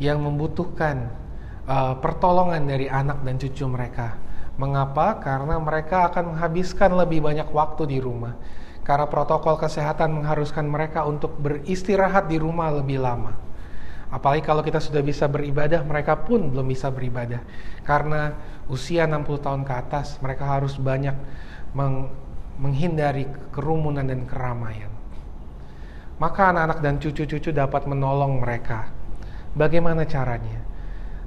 yang 0.01 0.17
membutuhkan 0.21 1.11
uh, 1.69 1.93
pertolongan 1.99 2.65
dari 2.65 2.89
anak 2.89 3.21
dan 3.21 3.37
cucu 3.37 3.65
mereka. 3.69 4.17
Mengapa? 4.57 5.17
Karena 5.21 5.57
mereka 5.57 6.11
akan 6.11 6.35
menghabiskan 6.35 6.93
lebih 6.93 7.23
banyak 7.23 7.47
waktu 7.49 7.87
di 7.87 7.97
rumah. 8.01 8.35
Karena 8.81 9.05
protokol 9.05 9.61
kesehatan 9.61 10.21
mengharuskan 10.21 10.65
mereka 10.65 11.05
untuk 11.05 11.37
beristirahat 11.37 12.27
di 12.27 12.41
rumah 12.41 12.73
lebih 12.73 12.97
lama. 12.97 13.37
Apalagi 14.11 14.43
kalau 14.43 14.59
kita 14.59 14.83
sudah 14.83 14.99
bisa 14.99 15.29
beribadah, 15.31 15.85
mereka 15.87 16.19
pun 16.19 16.51
belum 16.51 16.67
bisa 16.67 16.91
beribadah. 16.91 17.39
Karena 17.87 18.35
usia 18.67 19.07
60 19.07 19.39
tahun 19.39 19.61
ke 19.63 19.73
atas, 19.73 20.19
mereka 20.19 20.59
harus 20.59 20.75
banyak 20.75 21.15
meng 21.71 22.11
menghindari 22.59 23.25
kerumunan 23.49 24.05
dan 24.05 24.27
keramaian 24.27 24.90
maka 26.21 26.53
anak-anak 26.53 26.79
dan 26.85 27.01
cucu-cucu 27.01 27.49
dapat 27.49 27.89
menolong 27.89 28.45
mereka. 28.45 28.93
Bagaimana 29.57 30.05
caranya? 30.05 30.61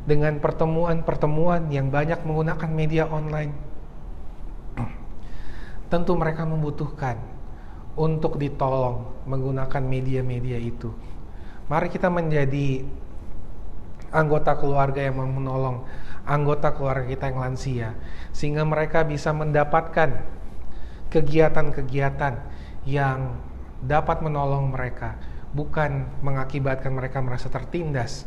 Dengan 0.06 0.38
pertemuan-pertemuan 0.38 1.66
yang 1.74 1.90
banyak 1.90 2.22
menggunakan 2.22 2.70
media 2.70 3.10
online. 3.10 3.50
Tentu 5.90 6.14
mereka 6.14 6.46
membutuhkan 6.46 7.18
untuk 7.98 8.38
ditolong 8.38 9.26
menggunakan 9.26 9.82
media-media 9.82 10.62
itu. 10.62 10.94
Mari 11.66 11.90
kita 11.90 12.06
menjadi 12.06 12.86
anggota 14.14 14.54
keluarga 14.54 15.02
yang 15.02 15.18
menolong 15.18 15.82
anggota 16.22 16.70
keluarga 16.70 17.10
kita 17.10 17.34
yang 17.34 17.38
lansia 17.42 17.88
sehingga 18.30 18.62
mereka 18.62 19.02
bisa 19.02 19.34
mendapatkan 19.34 20.22
kegiatan-kegiatan 21.10 22.34
yang 22.86 23.34
dapat 23.84 24.24
menolong 24.24 24.72
mereka, 24.72 25.20
bukan 25.52 26.08
mengakibatkan 26.24 26.90
mereka 26.90 27.20
merasa 27.20 27.52
tertindas. 27.52 28.24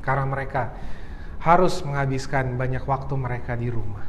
Karena 0.00 0.24
mereka 0.24 0.72
harus 1.38 1.84
menghabiskan 1.86 2.58
banyak 2.58 2.82
waktu 2.82 3.14
mereka 3.14 3.54
di 3.54 3.68
rumah. 3.70 4.06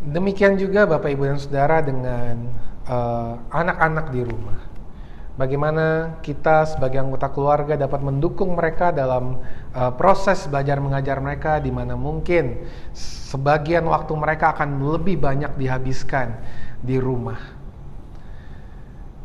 Demikian 0.00 0.56
juga 0.56 0.88
Bapak 0.88 1.12
Ibu 1.12 1.28
dan 1.28 1.38
Saudara 1.38 1.84
dengan 1.84 2.36
eh, 2.88 3.34
anak-anak 3.52 4.06
uh, 4.08 4.12
di 4.12 4.22
rumah. 4.24 4.69
Bagaimana 5.40 6.20
kita 6.20 6.68
sebagai 6.68 7.00
anggota 7.00 7.32
keluarga 7.32 7.72
dapat 7.72 8.04
mendukung 8.04 8.52
mereka 8.52 8.92
dalam 8.92 9.40
uh, 9.72 9.92
proses 9.96 10.44
belajar 10.44 10.76
mengajar 10.84 11.16
mereka 11.16 11.56
di 11.56 11.72
mana 11.72 11.96
mungkin 11.96 12.68
sebagian 12.92 13.88
waktu 13.88 14.12
mereka 14.12 14.52
akan 14.52 14.84
lebih 14.92 15.16
banyak 15.16 15.56
dihabiskan 15.56 16.36
di 16.84 17.00
rumah. 17.00 17.56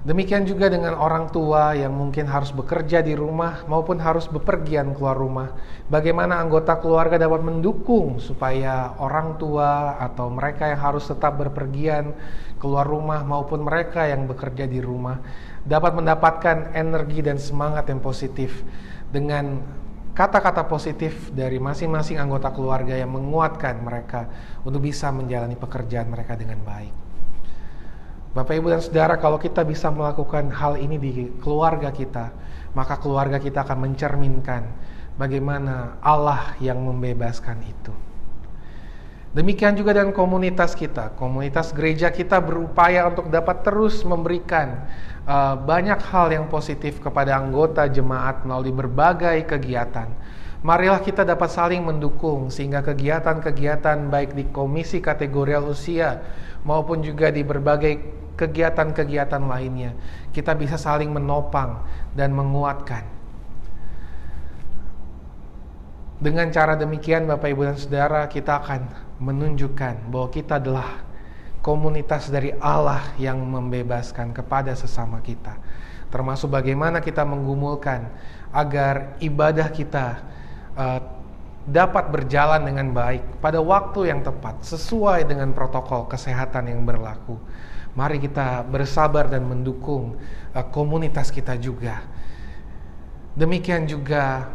Demikian 0.05 0.45
juga 0.45 0.69
dengan 0.69 0.93
orang 1.01 1.33
tua 1.33 1.73
yang 1.73 1.89
mungkin 1.89 2.29
harus 2.29 2.53
bekerja 2.53 3.01
di 3.01 3.17
rumah 3.17 3.65
maupun 3.65 3.97
harus 3.97 4.29
bepergian 4.29 4.93
keluar 4.93 5.17
rumah. 5.17 5.57
Bagaimana 5.89 6.37
anggota 6.37 6.77
keluarga 6.77 7.17
dapat 7.17 7.41
mendukung 7.41 8.21
supaya 8.21 8.93
orang 9.01 9.41
tua 9.41 9.97
atau 9.97 10.29
mereka 10.29 10.69
yang 10.69 10.77
harus 10.77 11.09
tetap 11.09 11.41
berpergian 11.41 12.13
keluar 12.61 12.85
rumah 12.85 13.25
maupun 13.25 13.65
mereka 13.65 14.05
yang 14.05 14.29
bekerja 14.29 14.69
di 14.69 14.77
rumah 14.77 15.17
dapat 15.65 15.97
mendapatkan 15.97 16.77
energi 16.77 17.25
dan 17.25 17.41
semangat 17.41 17.89
yang 17.89 17.97
positif 17.97 18.61
dengan 19.09 19.65
kata-kata 20.15 20.63
positif 20.69 21.33
dari 21.33 21.59
masing-masing 21.59 22.21
anggota 22.21 22.53
keluarga 22.53 22.95
yang 22.95 23.11
menguatkan 23.11 23.81
mereka 23.83 24.29
untuk 24.63 24.85
bisa 24.85 25.11
menjalani 25.11 25.59
pekerjaan 25.59 26.07
mereka 26.07 26.39
dengan 26.39 26.63
baik. 26.63 26.93
Bapak, 28.35 28.51
Ibu, 28.51 28.67
dan 28.67 28.83
Saudara, 28.83 29.15
kalau 29.15 29.39
kita 29.39 29.63
bisa 29.63 29.87
melakukan 29.91 30.51
hal 30.51 30.75
ini 30.75 30.99
di 30.99 31.11
keluarga 31.39 31.87
kita, 31.91 32.35
maka 32.75 32.99
keluarga 32.99 33.39
kita 33.39 33.63
akan 33.63 33.91
mencerminkan 33.91 34.63
bagaimana 35.15 35.99
Allah 36.03 36.55
yang 36.59 36.83
membebaskan 36.83 37.63
itu. 37.63 37.95
Demikian 39.35 39.75
juga 39.75 39.91
dengan 39.91 40.15
komunitas 40.15 40.75
kita. 40.79 41.11
Komunitas 41.19 41.75
gereja 41.75 42.07
kita 42.07 42.39
berupaya 42.39 43.07
untuk 43.11 43.27
dapat 43.27 43.67
terus 43.67 43.99
memberikan 44.07 44.87
uh, 45.25 45.57
banyak 45.57 45.99
hal 46.09 46.31
yang 46.31 46.45
positif 46.47 47.01
kepada 47.01 47.37
anggota 47.37 47.85
jemaat 47.89 48.45
melalui 48.45 48.73
berbagai 48.73 49.45
kegiatan. 49.45 50.09
Marilah 50.65 50.97
kita 50.97 51.21
dapat 51.21 51.53
saling 51.53 51.85
mendukung 51.85 52.49
sehingga 52.49 52.81
kegiatan-kegiatan 52.81 54.09
baik 54.09 54.33
di 54.33 54.49
komisi 54.49 54.97
kategorial 54.97 55.69
usia 55.69 56.25
maupun 56.65 57.05
juga 57.05 57.29
di 57.29 57.45
berbagai 57.45 58.01
kegiatan-kegiatan 58.33 59.45
lainnya. 59.45 59.93
Kita 60.33 60.57
bisa 60.57 60.81
saling 60.81 61.13
menopang 61.13 61.85
dan 62.17 62.33
menguatkan. 62.33 63.05
Dengan 66.17 66.49
cara 66.49 66.73
demikian 66.73 67.29
Bapak 67.29 67.45
Ibu 67.53 67.61
dan 67.69 67.77
Saudara 67.77 68.25
kita 68.25 68.57
akan 68.65 68.81
menunjukkan 69.21 70.09
bahwa 70.09 70.33
kita 70.33 70.57
adalah 70.57 71.04
komunitas 71.65 72.29
dari 72.29 72.53
Allah 72.61 73.01
yang 73.17 73.41
membebaskan 73.41 74.37
kepada 74.37 74.77
sesama 74.77 75.17
kita. 75.25 75.57
Termasuk 76.13 76.53
bagaimana 76.53 77.01
kita 77.01 77.25
menggumulkan 77.25 78.05
agar 78.53 79.17
ibadah 79.17 79.73
kita 79.73 80.21
uh, 80.77 81.01
dapat 81.65 82.13
berjalan 82.13 82.61
dengan 82.61 82.93
baik 82.93 83.41
pada 83.41 83.57
waktu 83.57 84.13
yang 84.13 84.21
tepat 84.21 84.61
sesuai 84.61 85.25
dengan 85.25 85.57
protokol 85.57 86.05
kesehatan 86.05 86.69
yang 86.69 86.85
berlaku. 86.85 87.41
Mari 87.97 88.21
kita 88.21 88.61
bersabar 88.61 89.25
dan 89.25 89.49
mendukung 89.49 90.21
uh, 90.53 90.65
komunitas 90.69 91.33
kita 91.33 91.57
juga. 91.57 92.05
Demikian 93.33 93.89
juga 93.89 94.53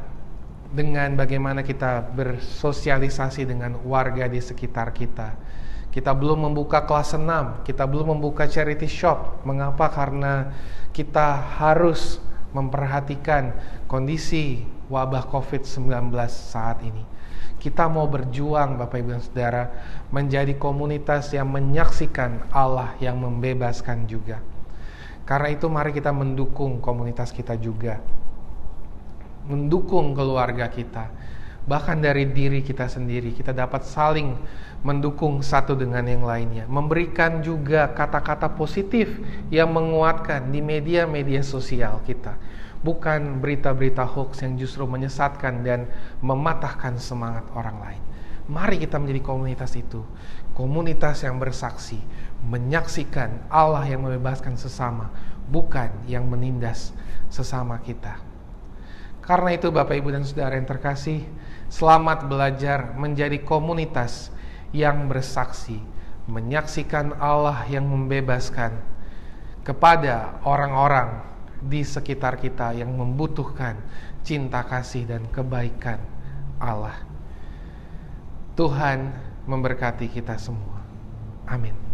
dengan 0.71 1.19
bagaimana 1.19 1.67
kita 1.67 2.07
bersosialisasi 2.15 3.51
dengan 3.51 3.83
warga 3.83 4.31
di 4.31 4.39
sekitar 4.39 4.95
kita. 4.95 5.51
Kita 5.91 6.15
belum 6.15 6.47
membuka 6.47 6.87
kelas 6.87 7.19
6, 7.19 7.67
kita 7.67 7.83
belum 7.83 8.15
membuka 8.15 8.47
charity 8.47 8.87
shop. 8.87 9.43
Mengapa? 9.43 9.91
Karena 9.91 10.55
kita 10.95 11.35
harus 11.59 12.23
memperhatikan 12.55 13.55
kondisi 13.91 14.63
wabah 14.91 15.27
COVID-19 15.31 16.11
saat 16.31 16.83
ini. 16.83 17.03
Kita 17.61 17.93
mau 17.93 18.09
berjuang 18.09 18.81
Bapak 18.81 18.97
Ibu 19.05 19.11
dan 19.13 19.23
Saudara 19.23 19.65
menjadi 20.09 20.57
komunitas 20.57 21.31
yang 21.37 21.51
menyaksikan 21.53 22.49
Allah 22.55 22.97
yang 23.03 23.21
membebaskan 23.21 24.09
juga. 24.09 24.41
Karena 25.29 25.53
itu 25.53 25.69
mari 25.69 25.93
kita 25.93 26.11
mendukung 26.11 26.81
komunitas 26.81 27.31
kita 27.31 27.55
juga. 27.61 28.01
Mendukung 29.47 30.17
keluarga 30.17 30.73
kita. 30.73 31.13
Bahkan 31.69 32.01
dari 32.01 32.25
diri 32.33 32.65
kita 32.65 32.89
sendiri 32.89 33.37
kita 33.37 33.53
dapat 33.53 33.85
saling 33.85 34.35
mendukung 34.81 35.45
satu 35.45 35.77
dengan 35.77 36.05
yang 36.09 36.25
lainnya. 36.25 36.65
Memberikan 36.69 37.45
juga 37.45 37.93
kata-kata 37.93 38.53
positif 38.57 39.21
yang 39.53 39.73
menguatkan 39.73 40.49
di 40.49 40.65
media-media 40.65 41.45
sosial 41.45 42.01
kita 42.05 42.37
bukan 42.81 43.45
berita-berita 43.45 44.09
hoax 44.09 44.41
yang 44.41 44.57
justru 44.57 44.89
menyesatkan 44.89 45.61
dan 45.61 45.89
mematahkan 46.25 46.97
semangat 46.97 47.45
orang 47.53 47.77
lain. 47.81 48.03
Mari 48.51 48.83
kita 48.83 48.99
menjadi 48.99 49.23
komunitas 49.23 49.79
itu, 49.79 50.03
komunitas 50.57 51.23
yang 51.23 51.39
bersaksi, 51.39 52.01
menyaksikan 52.43 53.47
Allah 53.47 53.87
yang 53.87 54.03
membebaskan 54.03 54.59
sesama, 54.59 55.13
bukan 55.47 55.93
yang 56.11 56.27
menindas 56.27 56.91
sesama 57.31 57.79
kita. 57.79 58.19
Karena 59.23 59.55
itu 59.55 59.71
Bapak 59.71 59.95
Ibu 59.95 60.11
dan 60.11 60.27
Saudara 60.27 60.59
yang 60.59 60.67
terkasih, 60.67 61.23
selamat 61.71 62.27
belajar 62.27 62.99
menjadi 62.99 63.39
komunitas 63.47 64.35
yang 64.71 65.11
bersaksi, 65.11 65.83
menyaksikan 66.31 67.19
Allah 67.19 67.67
yang 67.67 67.87
membebaskan 67.87 68.79
kepada 69.67 70.41
orang-orang 70.47 71.27
di 71.61 71.85
sekitar 71.85 72.41
kita 72.41 72.73
yang 72.73 72.95
membutuhkan 72.97 73.77
cinta 74.25 74.65
kasih 74.65 75.05
dan 75.05 75.29
kebaikan 75.29 76.01
Allah. 76.57 76.97
Tuhan 78.57 79.13
memberkati 79.45 80.09
kita 80.09 80.37
semua. 80.37 80.81
Amin. 81.49 81.90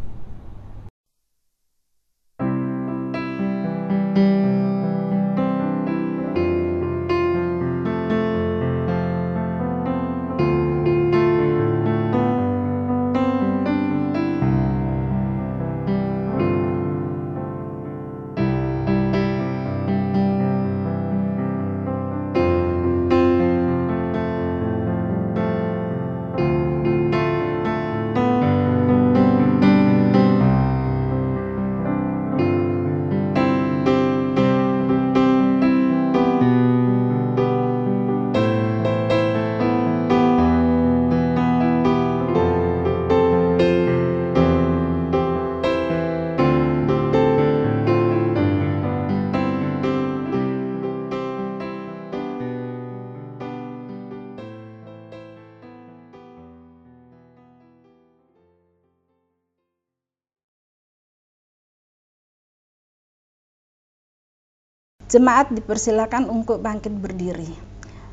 Jemaat 65.07 65.55
dipersilakan 65.55 66.27
untuk 66.27 66.59
bangkit 66.59 66.91
berdiri. 66.91 67.47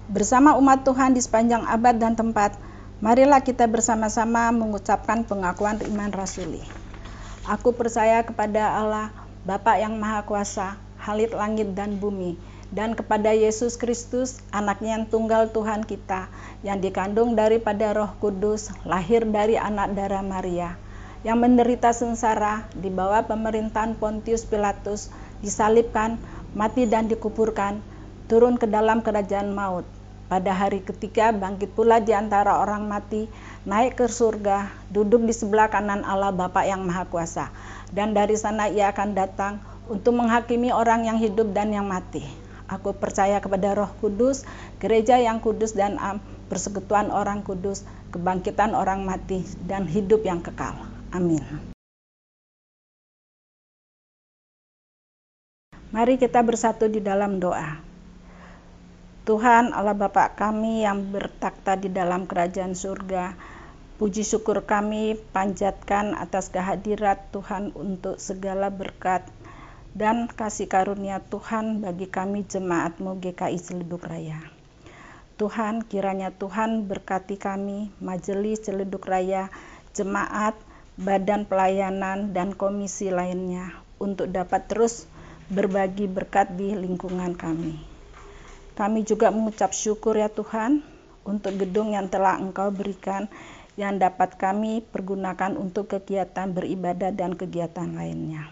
Bersama 0.06 0.54
umat 0.62 0.86
Tuhan 0.86 1.18
di 1.18 1.26
sepanjang 1.26 1.66
abad 1.66 1.98
dan 1.98 2.14
tempat, 2.14 2.54
marilah 3.02 3.42
kita 3.42 3.66
bersama-sama 3.66 4.54
mengucapkan 4.54 5.26
pengakuan 5.26 5.82
iman 5.90 6.14
rasuli. 6.14 6.62
Aku 7.50 7.74
percaya 7.74 8.22
kepada 8.22 8.78
Allah, 8.78 9.10
Bapa 9.42 9.82
yang 9.82 9.98
Maha 9.98 10.22
Kuasa, 10.22 10.78
Halit 11.02 11.34
langit 11.34 11.74
dan 11.74 11.98
bumi, 11.98 12.38
dan 12.70 12.94
kepada 12.94 13.34
Yesus 13.34 13.74
Kristus, 13.82 14.46
anaknya 14.54 15.02
yang 15.02 15.10
tunggal 15.10 15.50
Tuhan 15.50 15.90
kita, 15.90 16.30
yang 16.62 16.78
dikandung 16.78 17.34
daripada 17.34 17.90
roh 17.98 18.14
kudus, 18.22 18.70
lahir 18.86 19.26
dari 19.26 19.58
anak 19.58 19.98
darah 19.98 20.22
Maria, 20.22 20.78
yang 21.26 21.42
menderita 21.42 21.90
sengsara 21.90 22.70
di 22.78 22.94
bawah 22.94 23.26
pemerintahan 23.26 23.98
Pontius 23.98 24.46
Pilatus, 24.46 25.10
disalibkan, 25.42 26.22
mati 26.54 26.86
dan 26.86 27.10
dikuburkan, 27.10 27.82
turun 28.30 28.58
ke 28.58 28.70
dalam 28.70 29.02
kerajaan 29.02 29.54
maut. 29.54 29.86
Pada 30.32 30.56
hari 30.56 30.82
ketiga 30.82 31.30
bangkit 31.30 31.78
pula 31.78 32.02
di 32.02 32.16
antara 32.16 32.58
orang 32.58 32.90
mati, 32.90 33.30
naik 33.70 34.02
ke 34.02 34.06
surga, 34.10 34.72
duduk 34.90 35.22
di 35.28 35.34
sebelah 35.36 35.70
kanan 35.70 36.02
Allah 36.02 36.34
Bapa 36.34 36.66
yang 36.66 36.82
Maha 36.88 37.06
Kuasa. 37.06 37.54
Dan 37.94 38.18
dari 38.18 38.34
sana 38.34 38.66
ia 38.72 38.90
akan 38.90 39.14
datang 39.14 39.62
untuk 39.86 40.18
menghakimi 40.18 40.74
orang 40.74 41.06
yang 41.06 41.22
hidup 41.22 41.54
dan 41.54 41.70
yang 41.70 41.86
mati. 41.86 42.24
Aku 42.72 42.96
percaya 42.96 43.38
kepada 43.44 43.76
Roh 43.78 43.92
Kudus, 44.02 44.48
gereja 44.82 45.20
yang 45.20 45.44
kudus 45.44 45.78
dan 45.78 46.00
am, 46.02 46.18
persekutuan 46.48 47.12
orang 47.14 47.46
kudus, 47.46 47.86
kebangkitan 48.10 48.74
orang 48.74 49.04
mati, 49.04 49.44
dan 49.68 49.86
hidup 49.86 50.24
yang 50.26 50.42
kekal. 50.42 50.74
Amin. 51.14 51.73
Mari 55.94 56.18
kita 56.18 56.42
bersatu 56.42 56.90
di 56.90 57.06
dalam 57.06 57.38
doa. 57.38 57.78
Tuhan 59.30 59.78
Allah 59.78 59.94
Bapa 59.94 60.34
kami 60.34 60.82
yang 60.82 61.14
bertakhta 61.14 61.78
di 61.78 61.86
dalam 61.94 62.26
kerajaan 62.26 62.74
surga, 62.74 63.38
puji 64.02 64.26
syukur 64.26 64.66
kami 64.66 65.14
panjatkan 65.38 66.18
atas 66.18 66.50
kehadirat 66.50 67.30
Tuhan 67.30 67.78
untuk 67.78 68.18
segala 68.18 68.74
berkat 68.74 69.22
dan 69.94 70.26
kasih 70.34 70.66
karunia 70.66 71.22
Tuhan 71.30 71.86
bagi 71.86 72.10
kami 72.10 72.50
jemaatmu 72.50 73.22
GKI 73.22 73.62
Celeduk 73.62 74.10
Raya. 74.10 74.42
Tuhan, 75.38 75.86
kiranya 75.86 76.34
Tuhan 76.34 76.90
berkati 76.90 77.38
kami, 77.38 77.94
majelis 78.02 78.66
Celeduk 78.66 79.06
Raya, 79.06 79.54
jemaat, 79.94 80.58
badan 80.98 81.46
pelayanan, 81.46 82.34
dan 82.34 82.58
komisi 82.58 83.14
lainnya 83.14 83.78
untuk 84.02 84.34
dapat 84.34 84.66
terus 84.66 85.06
berbagi 85.54 86.10
berkat 86.10 86.58
di 86.58 86.74
lingkungan 86.74 87.38
kami. 87.38 87.78
Kami 88.74 89.06
juga 89.06 89.30
mengucap 89.30 89.70
syukur 89.70 90.18
ya 90.18 90.28
Tuhan 90.34 90.82
untuk 91.24 91.54
gedung 91.62 91.94
yang 91.94 92.10
telah 92.10 92.42
Engkau 92.42 92.74
berikan 92.74 93.30
yang 93.78 94.02
dapat 94.02 94.38
kami 94.38 94.82
pergunakan 94.82 95.54
untuk 95.54 95.94
kegiatan 95.94 96.50
beribadah 96.50 97.14
dan 97.14 97.38
kegiatan 97.38 97.94
lainnya. 97.94 98.50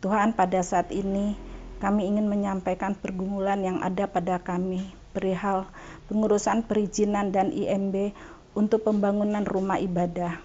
Tuhan, 0.00 0.36
pada 0.36 0.60
saat 0.64 0.92
ini 0.92 1.36
kami 1.80 2.08
ingin 2.08 2.28
menyampaikan 2.28 2.96
pergumulan 2.96 3.60
yang 3.60 3.78
ada 3.84 4.08
pada 4.08 4.40
kami 4.40 4.84
perihal 5.14 5.70
pengurusan 6.10 6.66
perizinan 6.66 7.30
dan 7.30 7.54
IMB 7.54 8.12
untuk 8.52 8.84
pembangunan 8.84 9.46
rumah 9.46 9.78
ibadah. 9.78 10.42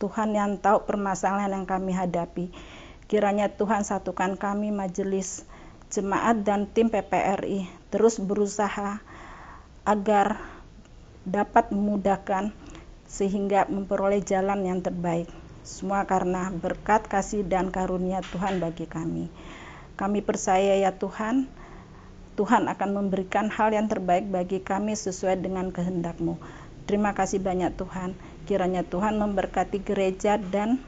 Tuhan 0.00 0.32
yang 0.32 0.56
tahu 0.60 0.88
permasalahan 0.88 1.52
yang 1.52 1.66
kami 1.68 1.92
hadapi. 1.92 2.52
Kiranya 3.10 3.50
Tuhan 3.50 3.82
satukan 3.82 4.38
kami 4.38 4.70
majelis 4.70 5.42
jemaat 5.90 6.46
dan 6.46 6.70
tim 6.70 6.86
PPRI 6.94 7.66
terus 7.90 8.22
berusaha 8.22 9.02
agar 9.82 10.38
dapat 11.26 11.74
memudahkan 11.74 12.54
sehingga 13.10 13.66
memperoleh 13.66 14.22
jalan 14.22 14.62
yang 14.62 14.78
terbaik. 14.78 15.26
Semua 15.66 16.06
karena 16.06 16.54
berkat 16.54 17.10
kasih 17.10 17.42
dan 17.42 17.74
karunia 17.74 18.22
Tuhan 18.30 18.62
bagi 18.62 18.86
kami. 18.86 19.26
Kami 19.98 20.22
percaya 20.22 20.78
ya 20.78 20.94
Tuhan, 20.94 21.50
Tuhan 22.38 22.70
akan 22.70 22.90
memberikan 22.94 23.50
hal 23.50 23.74
yang 23.74 23.90
terbaik 23.90 24.30
bagi 24.30 24.62
kami 24.62 24.94
sesuai 24.94 25.42
dengan 25.42 25.74
kehendak-Mu. 25.74 26.38
Terima 26.86 27.10
kasih 27.10 27.42
banyak 27.42 27.74
Tuhan. 27.74 28.14
Kiranya 28.46 28.86
Tuhan 28.86 29.18
memberkati 29.18 29.82
gereja 29.82 30.38
dan 30.38 30.78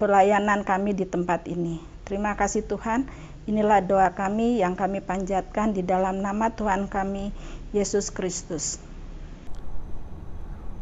pelayanan 0.00 0.64
kami 0.64 0.96
di 0.96 1.04
tempat 1.04 1.44
ini. 1.48 1.82
Terima 2.08 2.34
kasih 2.34 2.64
Tuhan. 2.66 3.06
Inilah 3.42 3.82
doa 3.82 4.14
kami 4.14 4.62
yang 4.62 4.78
kami 4.78 5.02
panjatkan 5.02 5.74
di 5.74 5.82
dalam 5.82 6.22
nama 6.22 6.54
Tuhan 6.54 6.86
kami, 6.86 7.34
Yesus 7.74 8.14
Kristus. 8.14 8.78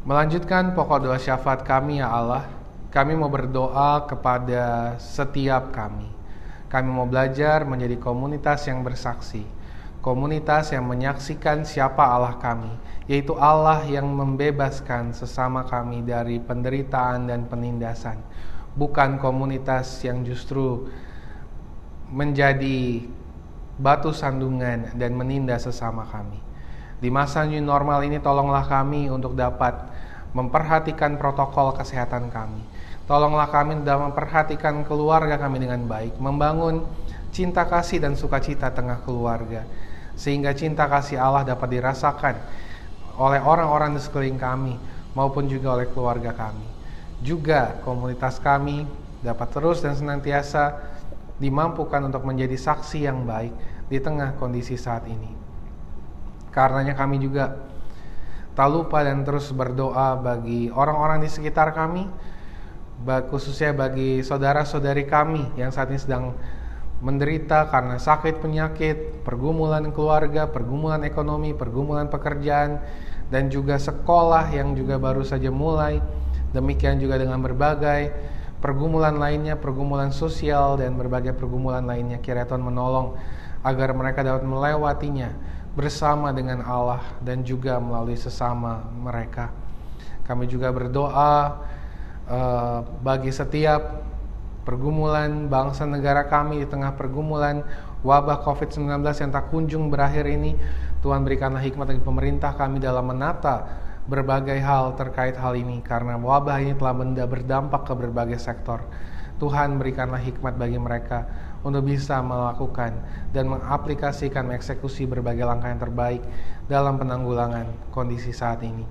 Melanjutkan 0.04 0.72
pokok 0.76 1.08
doa 1.08 1.16
syafaat 1.20 1.64
kami 1.64 2.00
ya 2.00 2.08
Allah, 2.08 2.48
kami 2.88 3.16
mau 3.16 3.28
berdoa 3.28 4.04
kepada 4.08 4.96
setiap 4.96 5.72
kami. 5.72 6.08
Kami 6.70 6.88
mau 6.88 7.04
belajar 7.04 7.66
menjadi 7.68 7.98
komunitas 7.98 8.64
yang 8.64 8.80
bersaksi, 8.80 9.42
komunitas 10.00 10.72
yang 10.72 10.88
menyaksikan 10.88 11.68
siapa 11.68 12.00
Allah 12.00 12.38
kami, 12.40 12.70
yaitu 13.10 13.34
Allah 13.36 13.84
yang 13.84 14.06
membebaskan 14.06 15.12
sesama 15.12 15.66
kami 15.66 16.00
dari 16.06 16.38
penderitaan 16.38 17.26
dan 17.28 17.44
penindasan, 17.50 18.22
bukan 18.80 19.20
komunitas 19.20 20.00
yang 20.00 20.24
justru 20.24 20.88
menjadi 22.08 23.04
batu 23.76 24.08
sandungan 24.16 24.96
dan 24.96 25.12
menindas 25.12 25.68
sesama 25.68 26.08
kami. 26.08 26.40
Di 26.96 27.12
masa 27.12 27.44
new 27.44 27.60
normal 27.60 28.00
ini 28.08 28.16
tolonglah 28.24 28.64
kami 28.64 29.12
untuk 29.12 29.36
dapat 29.36 29.76
memperhatikan 30.32 31.20
protokol 31.20 31.76
kesehatan 31.76 32.32
kami. 32.32 32.64
Tolonglah 33.04 33.52
kami 33.52 33.84
dalam 33.84 34.12
memperhatikan 34.12 34.86
keluarga 34.88 35.36
kami 35.36 35.60
dengan 35.60 35.84
baik, 35.84 36.16
membangun 36.16 36.86
cinta 37.34 37.66
kasih 37.66 38.00
dan 38.00 38.14
sukacita 38.14 38.70
tengah 38.70 39.02
keluarga, 39.02 39.66
sehingga 40.14 40.54
cinta 40.54 40.86
kasih 40.86 41.18
Allah 41.18 41.42
dapat 41.42 41.68
dirasakan 41.74 42.38
oleh 43.18 43.42
orang-orang 43.42 43.98
di 43.98 44.00
sekeliling 44.00 44.38
kami 44.38 44.74
maupun 45.18 45.50
juga 45.50 45.74
oleh 45.74 45.90
keluarga 45.90 46.30
kami. 46.30 46.69
Juga 47.20 47.76
komunitas 47.84 48.40
kami 48.40 48.88
dapat 49.20 49.48
terus 49.52 49.84
dan 49.84 49.92
senantiasa 49.92 50.80
dimampukan 51.36 52.00
untuk 52.08 52.24
menjadi 52.24 52.56
saksi 52.56 53.04
yang 53.04 53.28
baik 53.28 53.52
di 53.92 54.00
tengah 54.00 54.36
kondisi 54.40 54.80
saat 54.80 55.04
ini. 55.04 55.32
Karenanya 56.48 56.96
kami 56.96 57.20
juga 57.20 57.60
tak 58.56 58.68
lupa 58.72 59.04
dan 59.04 59.24
terus 59.24 59.52
berdoa 59.52 60.16
bagi 60.16 60.72
orang-orang 60.72 61.20
di 61.20 61.28
sekitar 61.28 61.76
kami, 61.76 62.08
khususnya 63.28 63.72
bagi 63.72 64.20
saudara-saudari 64.20 65.04
kami 65.08 65.56
yang 65.60 65.72
saat 65.72 65.88
ini 65.92 66.00
sedang 66.00 66.36
menderita 67.00 67.72
karena 67.72 67.96
sakit 67.96 68.44
penyakit, 68.44 69.24
pergumulan 69.24 69.88
keluarga, 69.88 70.44
pergumulan 70.48 71.00
ekonomi, 71.08 71.56
pergumulan 71.56 72.12
pekerjaan, 72.12 72.84
dan 73.32 73.48
juga 73.48 73.80
sekolah 73.80 74.52
yang 74.52 74.76
juga 74.76 75.00
baru 75.00 75.24
saja 75.24 75.48
mulai. 75.48 76.00
Demikian 76.50 76.98
juga 76.98 77.14
dengan 77.18 77.38
berbagai 77.38 78.10
pergumulan 78.60 79.16
lainnya, 79.16 79.56
pergumulan 79.56 80.12
sosial 80.12 80.76
dan 80.76 80.94
berbagai 80.94 81.32
pergumulan 81.34 81.82
lainnya. 81.86 82.18
Kiranya 82.18 82.50
Tuhan 82.50 82.62
menolong 82.62 83.16
agar 83.62 83.92
mereka 83.96 84.20
dapat 84.24 84.44
melewatinya 84.44 85.32
bersama 85.72 86.34
dengan 86.34 86.66
Allah 86.66 87.00
dan 87.22 87.46
juga 87.46 87.78
melalui 87.78 88.18
sesama 88.18 88.82
mereka. 88.90 89.54
Kami 90.26 90.46
juga 90.46 90.70
berdoa 90.70 91.62
uh, 92.26 92.78
bagi 93.02 93.30
setiap 93.30 94.02
pergumulan 94.62 95.48
bangsa 95.48 95.88
negara 95.88 96.28
kami 96.28 96.62
di 96.62 96.66
tengah 96.68 96.94
pergumulan 96.94 97.64
wabah 98.04 98.44
COVID-19 98.44 99.02
yang 99.02 99.30
tak 99.32 99.50
kunjung 99.50 99.88
berakhir 99.88 100.26
ini. 100.26 100.54
Tuhan 101.00 101.24
berikanlah 101.24 101.64
hikmat 101.64 101.96
bagi 101.96 102.04
pemerintah 102.04 102.52
kami 102.52 102.76
dalam 102.76 103.08
menata 103.08 103.88
berbagai 104.10 104.58
hal 104.58 104.98
terkait 104.98 105.38
hal 105.38 105.54
ini 105.54 105.78
karena 105.86 106.18
wabah 106.18 106.58
ini 106.58 106.74
telah 106.74 106.98
berdampak 107.30 107.86
ke 107.86 107.94
berbagai 107.94 108.42
sektor. 108.42 108.82
Tuhan 109.38 109.78
berikanlah 109.78 110.20
hikmat 110.20 110.58
bagi 110.58 110.76
mereka 110.76 111.24
untuk 111.62 111.86
bisa 111.86 112.20
melakukan 112.20 112.92
dan 113.32 113.48
mengaplikasikan 113.48 114.50
mengeksekusi 114.50 115.08
berbagai 115.08 115.46
langkah 115.46 115.70
yang 115.70 115.80
terbaik 115.80 116.22
dalam 116.66 116.98
penanggulangan 117.00 117.70
kondisi 117.94 118.34
saat 118.34 118.60
ini. 118.66 118.84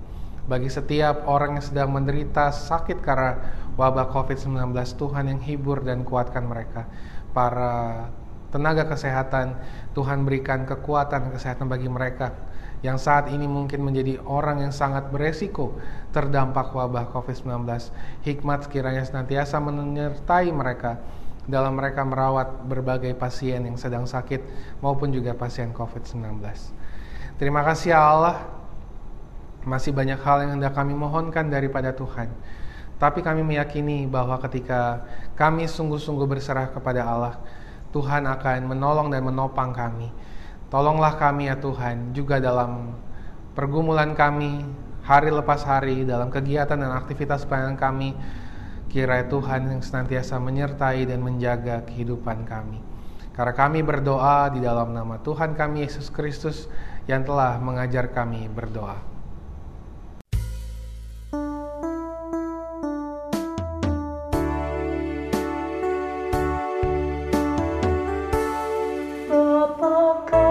Bagi 0.48 0.66
setiap 0.66 1.28
orang 1.30 1.60
yang 1.60 1.66
sedang 1.68 1.94
menderita 1.94 2.50
sakit 2.50 2.98
karena 2.98 3.38
wabah 3.78 4.10
COVID-19, 4.10 4.74
Tuhan 4.74 5.30
yang 5.30 5.38
hibur 5.38 5.84
dan 5.86 6.02
kuatkan 6.02 6.42
mereka. 6.42 6.90
Para 7.30 8.10
tenaga 8.50 8.90
kesehatan, 8.90 9.54
Tuhan 9.94 10.26
berikan 10.26 10.66
kekuatan 10.66 11.30
kesehatan 11.30 11.70
bagi 11.70 11.86
mereka 11.86 12.49
yang 12.80 12.96
saat 12.96 13.28
ini 13.28 13.44
mungkin 13.44 13.84
menjadi 13.84 14.16
orang 14.24 14.64
yang 14.64 14.72
sangat 14.72 15.12
beresiko 15.12 15.76
terdampak 16.16 16.72
wabah 16.72 17.12
COVID-19. 17.12 17.68
Hikmat 18.24 18.68
sekiranya 18.68 19.04
senantiasa 19.04 19.60
menyertai 19.60 20.48
mereka 20.48 20.96
dalam 21.44 21.76
mereka 21.76 22.06
merawat 22.06 22.64
berbagai 22.64 23.12
pasien 23.16 23.68
yang 23.68 23.76
sedang 23.76 24.08
sakit 24.08 24.40
maupun 24.80 25.12
juga 25.12 25.36
pasien 25.36 25.76
COVID-19. 25.76 26.40
Terima 27.36 27.60
kasih 27.64 27.96
ya 27.96 28.00
Allah, 28.00 28.36
masih 29.64 29.92
banyak 29.92 30.20
hal 30.20 30.44
yang 30.44 30.60
hendak 30.60 30.72
kami 30.72 30.96
mohonkan 30.96 31.52
daripada 31.52 31.92
Tuhan. 31.92 32.32
Tapi 33.00 33.24
kami 33.24 33.40
meyakini 33.40 34.04
bahwa 34.04 34.36
ketika 34.44 35.04
kami 35.32 35.64
sungguh-sungguh 35.64 36.28
berserah 36.28 36.68
kepada 36.68 37.00
Allah, 37.04 37.40
Tuhan 37.96 38.28
akan 38.28 38.68
menolong 38.68 39.08
dan 39.08 39.24
menopang 39.24 39.72
kami. 39.72 40.12
Tolonglah 40.70 41.18
kami 41.18 41.50
ya 41.50 41.58
Tuhan 41.58 42.14
juga 42.14 42.38
dalam 42.38 42.94
pergumulan 43.58 44.14
kami 44.14 44.62
hari 45.02 45.34
lepas 45.34 45.66
hari 45.66 46.06
dalam 46.06 46.30
kegiatan 46.30 46.78
dan 46.78 46.94
aktivitas 46.94 47.42
pelayanan 47.42 47.74
kami 47.74 48.14
kiranya 48.86 49.26
Tuhan 49.26 49.66
yang 49.66 49.82
senantiasa 49.82 50.38
menyertai 50.38 51.10
dan 51.10 51.26
menjaga 51.26 51.82
kehidupan 51.90 52.46
kami. 52.46 52.78
Karena 53.34 53.50
kami 53.50 53.82
berdoa 53.82 54.46
di 54.54 54.62
dalam 54.62 54.94
nama 54.94 55.18
Tuhan 55.18 55.58
kami 55.58 55.82
Yesus 55.82 56.06
Kristus 56.06 56.70
yang 57.10 57.26
telah 57.26 57.58
mengajar 57.58 58.06
kami 58.14 58.46
berdoa. 58.46 58.94
Apakah 69.30 70.49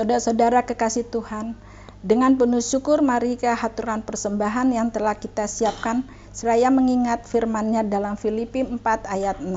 Saudara-saudara 0.00 0.64
kekasih 0.64 1.12
Tuhan, 1.12 1.60
dengan 2.00 2.32
penuh 2.40 2.64
syukur 2.64 3.04
mari 3.04 3.36
ke 3.36 3.52
haturan 3.52 4.00
persembahan 4.00 4.72
yang 4.72 4.88
telah 4.88 5.12
kita 5.12 5.44
siapkan 5.44 6.08
seraya 6.32 6.72
mengingat 6.72 7.28
firman-Nya 7.28 7.84
dalam 7.84 8.16
Filipi 8.16 8.64
4 8.64 8.80
ayat 9.04 9.44
6. 9.44 9.52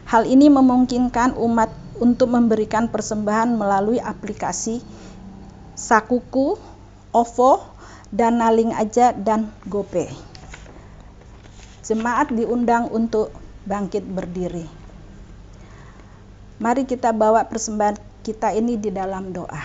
Hal 0.09 0.25
ini 0.25 0.49
memungkinkan 0.49 1.37
umat 1.37 1.69
untuk 2.01 2.33
memberikan 2.33 2.89
persembahan 2.89 3.53
melalui 3.53 4.01
aplikasi 4.01 4.81
Sakuku, 5.75 6.59
OVO, 7.15 7.51
dan 8.11 8.43
Naling 8.43 8.75
Aja 8.75 9.15
dan 9.15 9.51
GoPay. 9.67 10.11
Jemaat 11.81 12.31
diundang 12.35 12.91
untuk 12.91 13.31
bangkit 13.63 14.03
berdiri. 14.03 14.67
Mari 16.61 16.85
kita 16.85 17.09
bawa 17.15 17.47
persembahan 17.49 17.97
kita 18.21 18.53
ini 18.53 18.77
di 18.77 18.93
dalam 18.93 19.33
doa. 19.33 19.63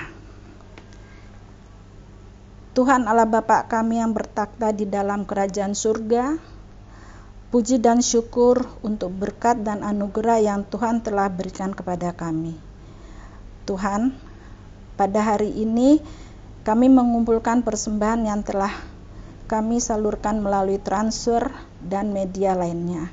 Tuhan 2.73 3.09
Allah 3.09 3.29
Bapa 3.29 3.69
kami 3.69 4.01
yang 4.01 4.13
bertakhta 4.13 4.73
di 4.73 4.85
dalam 4.85 5.25
kerajaan 5.25 5.73
surga, 5.73 6.37
Puji 7.47 7.79
dan 7.79 8.03
syukur 8.03 8.67
untuk 8.83 9.15
berkat 9.15 9.63
dan 9.63 9.87
anugerah 9.87 10.43
yang 10.43 10.61
Tuhan 10.67 10.99
telah 10.99 11.31
berikan 11.31 11.71
kepada 11.71 12.11
kami. 12.11 12.59
Tuhan, 13.71 14.13
pada 14.97 15.20
hari 15.20 15.53
ini 15.53 16.01
kami 16.64 16.90
mengumpulkan 16.90 17.62
persembahan 17.62 18.26
yang 18.26 18.40
telah 18.42 18.72
kami 19.47 19.78
salurkan 19.78 20.42
melalui 20.42 20.82
transfer 20.82 21.55
dan 21.78 22.11
media 22.11 22.59
lainnya. 22.59 23.12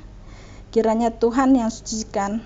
Kiranya 0.74 1.14
Tuhan 1.14 1.54
yang 1.54 1.70
sucikan 1.70 2.42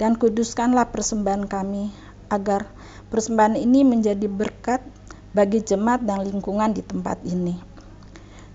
dan 0.00 0.18
kuduskanlah 0.18 0.90
persembahan 0.90 1.46
kami 1.46 1.94
agar 2.32 2.66
persembahan 3.14 3.54
ini 3.54 3.86
menjadi 3.86 4.26
berkat 4.26 4.82
bagi 5.30 5.62
jemaat 5.62 6.02
dan 6.02 6.26
lingkungan 6.26 6.74
di 6.74 6.82
tempat 6.82 7.22
ini. 7.22 7.54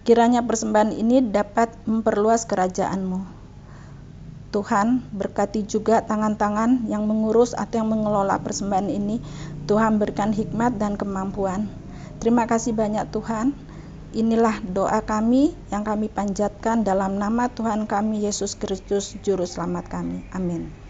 Kiranya 0.03 0.43
persembahan 0.43 0.91
ini 0.91 1.23
dapat 1.31 1.71
memperluas 1.87 2.43
kerajaanmu. 2.43 3.45
Tuhan 4.55 5.03
berkati 5.11 5.67
juga 5.67 5.99
tangan-tangan 6.07 6.87
yang 6.87 7.03
mengurus 7.03 7.51
atau 7.51 7.83
yang 7.83 7.91
mengelola 7.91 8.39
persembahan 8.39 8.87
ini. 8.87 9.19
Tuhan 9.65 9.97
berikan 9.97 10.29
hikmat 10.29 10.77
dan 10.77 10.93
kemampuan. 10.93 11.65
Terima 12.21 12.45
kasih 12.45 12.77
banyak 12.77 13.09
Tuhan. 13.09 13.57
Inilah 14.15 14.61
doa 14.61 15.01
kami 15.03 15.57
yang 15.73 15.83
kami 15.83 16.07
panjatkan 16.07 16.85
dalam 16.85 17.17
nama 17.17 17.51
Tuhan 17.51 17.89
kami 17.89 18.23
Yesus 18.23 18.55
Kristus 18.55 19.17
Juru 19.25 19.43
Selamat 19.43 19.89
kami. 19.91 20.23
Amin. 20.31 20.84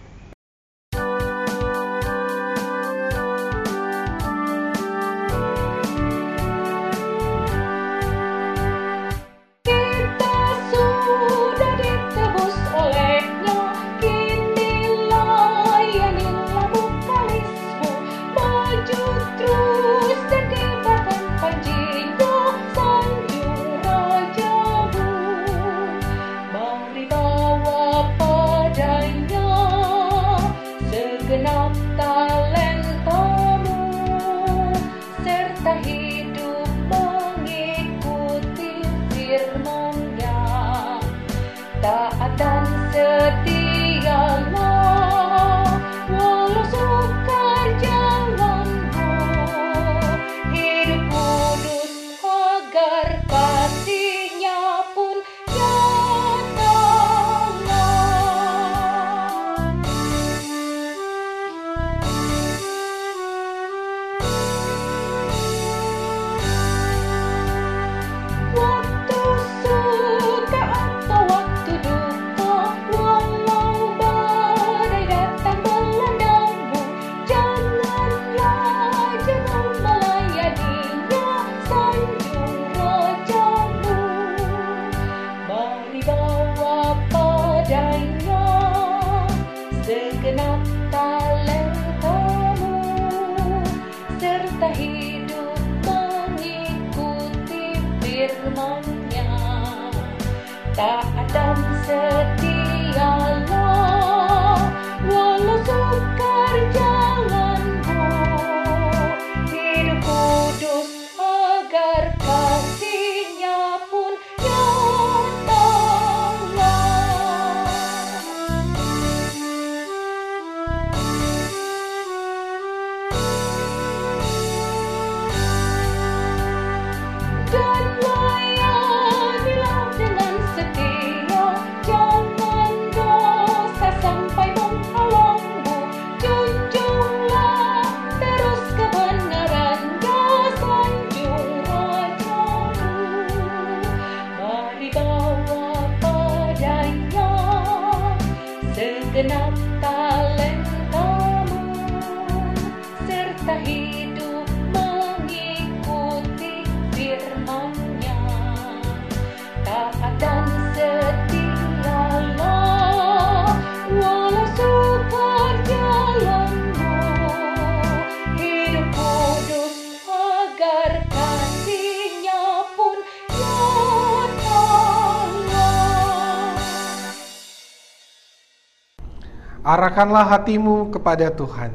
Arahkanlah 179.95 180.27
hatimu 180.27 180.91
kepada 180.91 181.31
Tuhan. 181.31 181.71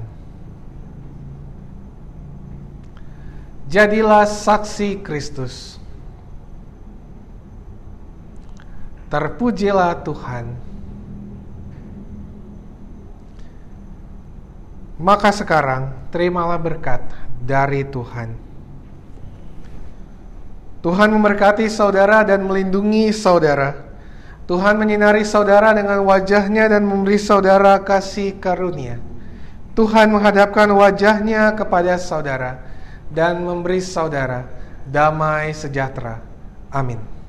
Jadilah 3.64 4.28
saksi 4.28 5.00
Kristus. 5.00 5.80
Terpujilah 9.08 10.04
Tuhan. 10.04 10.52
Maka 15.00 15.32
sekarang 15.32 15.88
terimalah 16.12 16.60
berkat 16.60 17.00
dari 17.40 17.88
Tuhan. 17.88 18.36
Tuhan 20.84 21.08
memberkati 21.08 21.72
saudara 21.72 22.20
dan 22.20 22.44
melindungi 22.44 23.16
saudara. 23.16 23.89
Tuhan 24.50 24.82
menyinari 24.82 25.22
saudara 25.22 25.70
dengan 25.70 26.02
wajahnya 26.02 26.66
dan 26.66 26.82
memberi 26.82 27.22
saudara 27.22 27.78
kasih 27.86 28.34
karunia. 28.42 28.98
Tuhan 29.78 30.10
menghadapkan 30.10 30.66
wajahnya 30.74 31.54
kepada 31.54 31.94
saudara 32.02 32.58
dan 33.14 33.46
memberi 33.46 33.78
saudara 33.78 34.50
damai 34.90 35.54
sejahtera. 35.54 36.18
Amin. 36.74 37.19